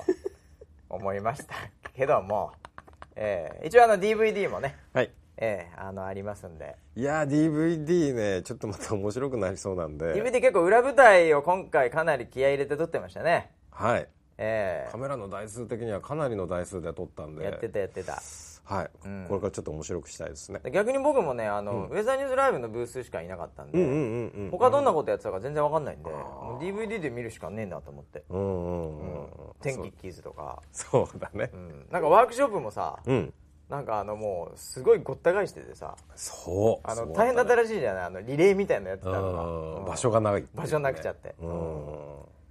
[0.87, 1.55] 思いました
[1.95, 2.51] けども、
[3.17, 5.11] ええ一応あの DVD もね、はい。
[5.37, 6.75] ええあのありますんで。
[6.95, 10.13] いやー DVD ねちょっとまた面白くなりそうなんで。
[10.13, 13.51] DVD 結構裏舞台を今回かなり気合い入れて撮ってましたね。
[13.71, 14.07] はい。
[14.37, 17.41] えカメラの台数的にはかなりの台数で撮ったんで。
[17.41, 18.21] えやってたやってた
[18.65, 19.25] はい、うん。
[19.27, 20.59] これからちょっと面白くしたいですね。
[20.63, 29.29] で逆に僕もねあの、ウェザーニューズライブのブースしかいなかったんで、うんうんうんうん他どんなことやってたか全然わかんないんで、もう DVD で見るしかねえなと思って、うんうんうんうん。
[29.61, 31.51] 天気キーズとか、そうだね。
[31.53, 33.33] うん、なんかワークショップもさ、うん。
[33.69, 36.87] なんかあのもうすごいごった返しててさそう。
[36.87, 40.47] あの大変だったねらしいじゃないあのリレーみたいなのやってたのが、うんうん場所がないね。
[40.53, 41.35] 場所なくちゃって。
[41.39, 41.51] うん。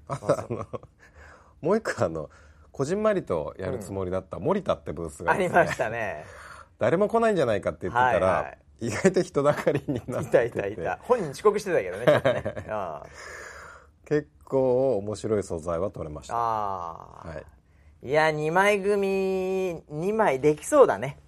[0.08, 0.66] あとあの
[1.60, 2.30] もう一個あの
[2.74, 5.58] こじんまりとやるつもりだった森田ってブースがですね。
[5.58, 6.24] ありましたね。
[6.80, 8.86] 誰も来ないんじゃないかって言ってたら、はいはい。
[8.88, 10.32] 意外と人だかりになっいて。
[10.32, 10.98] てたいたいた。
[11.02, 12.66] 本人遅刻してたけどねね。
[12.68, 13.04] あ
[14.06, 16.34] 結構面白い素材は取れました。
[16.36, 17.34] あー、は
[18.02, 18.08] い。
[18.08, 21.20] い、や2枚組2枚できそうだね。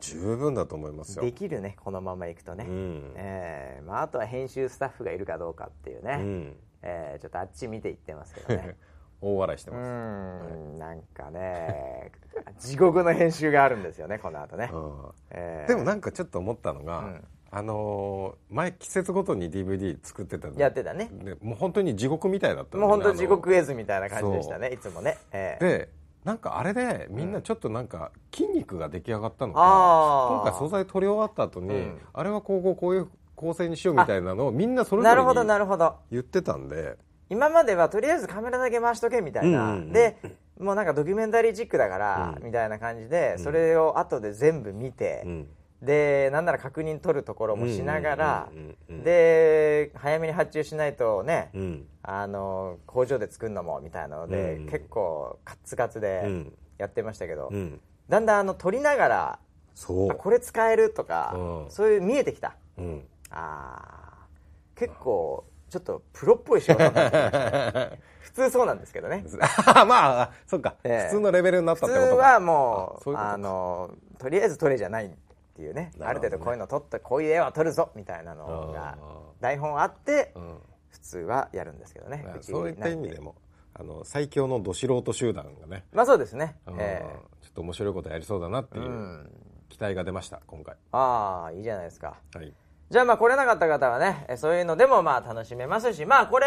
[0.00, 1.24] 十分だと思いますよ。
[1.24, 3.12] できるねこのままいくとね、うん。
[3.16, 6.56] えーまあ、あとは編集スタッフがいるかどうかっていうね、うん。
[6.82, 8.76] えーちょっとあっち見ていってますけどね
[9.24, 10.78] 大笑いしてます、ん。
[10.78, 12.12] なんかね
[12.58, 14.92] 地獄の編集があるんですよねこの後ね、うん。
[15.30, 15.68] えー。
[15.68, 17.24] でもなんかちょっと思ったのが、うん。
[17.50, 20.58] あのー前季節ごとに DVD 作ってたの。
[20.58, 21.08] やってたね。
[21.12, 25.64] でもう本当に地獄みたいだったんだもう本当地獄絵図みたいな感じでしたねいつもね、えー。
[25.64, 25.88] で
[26.24, 30.34] なんかあれでみんなちょっとなんか筋肉が出来上がったのか、あー。
[30.42, 31.98] 今回素材取り終わった後に、うん。
[32.12, 35.96] あれはこうこうこういう構成にしようみたいなのをみんなそれぞれなるほどなにるほど。
[36.10, 36.96] 言ってたんで
[37.34, 40.16] 今まではとりあえずカメラだけ回しとけみたいな、うんうんうんで
[40.54, 42.46] もうなんかドキュメンタリーチックだから、うん。
[42.46, 45.48] みたいな感じでそれを後で全部見て、うん。
[45.82, 48.48] でなんなら確認取るところもしながら
[48.88, 51.86] で早めに発注しないとね、うん。
[52.04, 54.66] あの工場で作るのもみたいなので、うん。
[54.66, 56.52] 結構カッツカツうでん。
[56.78, 57.80] やってましたけど、うん。
[58.08, 59.38] だんだんあの撮りながら
[59.74, 60.12] そう。
[60.12, 61.70] あこれ使えるとか、うん。
[61.70, 62.54] そういう見えてきた。
[62.78, 63.02] うん。
[63.30, 66.84] あー結構ちょっとプロっぽい仕事
[68.20, 69.24] 普通そうなんですけどね。
[69.88, 71.08] まあそっか、ええ。
[71.08, 72.32] 普通のレベルになった普通ってことか。
[72.34, 75.10] はもうあのとりあえず撮れじゃないっ
[75.56, 75.90] ていうね。
[75.96, 76.06] ね。
[76.06, 78.98] ある程度こういうの撮ったこういう絵は撮るぞみたいなのがあ
[79.40, 80.58] 台本あってうん。
[80.90, 82.24] 普通はやるんですけどね。
[82.40, 83.34] そういった意味でも
[83.74, 86.56] あの最強のど素人集団がね、まあそうですね。
[86.68, 86.76] うん。
[86.78, 87.04] え
[87.42, 89.30] ちょっと面白いことやりそうだなっていううん。
[89.68, 90.76] 期待が出ました今回。
[90.92, 92.14] ああいいじゃないですか。
[92.32, 92.54] はい
[92.90, 96.46] じゃあまあ来れなかった方はねえそういうのでもまあ楽しめますしまあこれ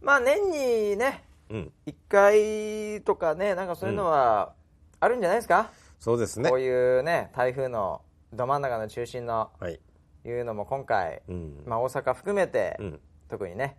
[0.00, 1.72] まあ年にねうん。
[1.86, 4.54] 1回とかねなんかそういうのは
[5.00, 5.70] あるんじゃないですか、
[6.00, 6.48] そうですね。
[6.48, 8.00] こういうね台風の
[8.32, 9.80] ど真ん中の中心のはい。
[10.26, 11.62] いうのも今回、うん。
[11.66, 13.00] まあ、大阪含めて、うん。
[13.28, 13.76] 特にね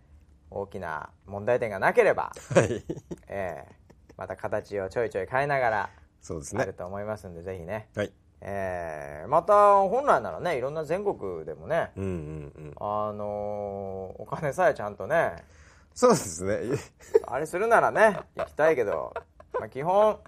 [0.48, 2.84] 大きな問題点がなければ、はい。
[3.26, 3.74] ええ
[4.16, 5.90] また形をちょいちょい変えながら
[6.22, 6.62] そうですね。
[6.62, 12.74] あると思いますんで、ぜひね、はいええまた本来ならねいろんな全国でもね、うんうんうん。
[12.78, 15.44] あのーお金さえちゃんとね
[15.94, 16.58] そうですね。
[17.26, 19.14] あれするならね行きたいけど、
[19.58, 20.18] まあ、基本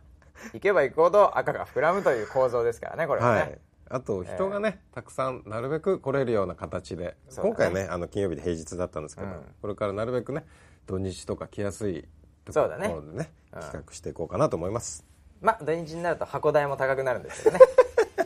[0.54, 3.58] 行けば行くほど赤が膨らむという構造ですからねこれはね、はい。
[3.90, 7.14] あと人がね、たくさんなるべく来れるような形で、ね。
[7.36, 9.34] 今回ねあの金曜日で平日だったんですけど、うん。
[9.60, 10.44] これからなるべくね
[10.86, 12.02] 土日とか来やすい
[12.44, 12.88] とこそうだね。
[12.88, 13.60] ろでねうん。
[13.60, 15.04] 企画していこうかなと思います、
[15.40, 17.64] まあ土日になると箱代も高くなるんですけどね、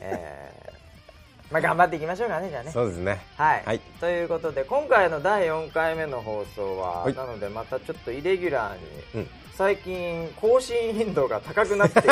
[0.03, 0.72] え え
[1.50, 2.70] まあ頑張っていきましょうかねじゃあね。
[2.70, 3.20] そうですね。
[3.36, 3.80] はい、はい。
[4.00, 7.14] ということで今回の第4回目の放送は、はい。
[7.14, 9.30] なのでまたちょっとイレギュラーに、うん。
[9.55, 12.09] 最近更新頻度が高くなっている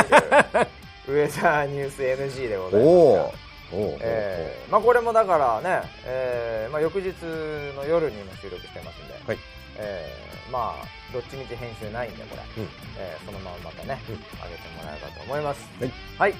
[1.09, 3.41] ウェザーニュース NG でございおますが
[3.73, 7.15] おおおえーまあ、これもだからね、えーまあ、翌日
[7.77, 9.39] の夜にも収録してますんで、はい。
[9.79, 12.69] えーまあどっちみち編集ないんでこれ、うん。
[12.99, 14.15] えーそのまままたね、うん。
[14.15, 15.67] 上げてもらえればと思います。
[15.81, 16.35] はい、はい、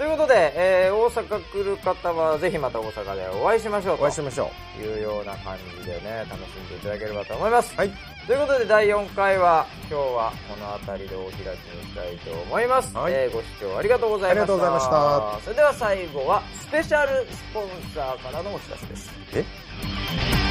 [0.00, 7.92] ということで、えー大阪来る方はぜひまた大阪でお会いしましょうとお会いしましょいうような感じでね楽しんでいただければと思います、うはい。
[8.26, 13.12] ということで第4回は今日はこの辺りでお開きにしたいと思います、はい。
[13.12, 14.40] えーご視聴ありがとうございました。
[14.40, 15.40] ありがとうございました。
[15.44, 19.10] それでは最後はスペシャルスポンサーからのお知らせです。
[19.34, 20.49] え？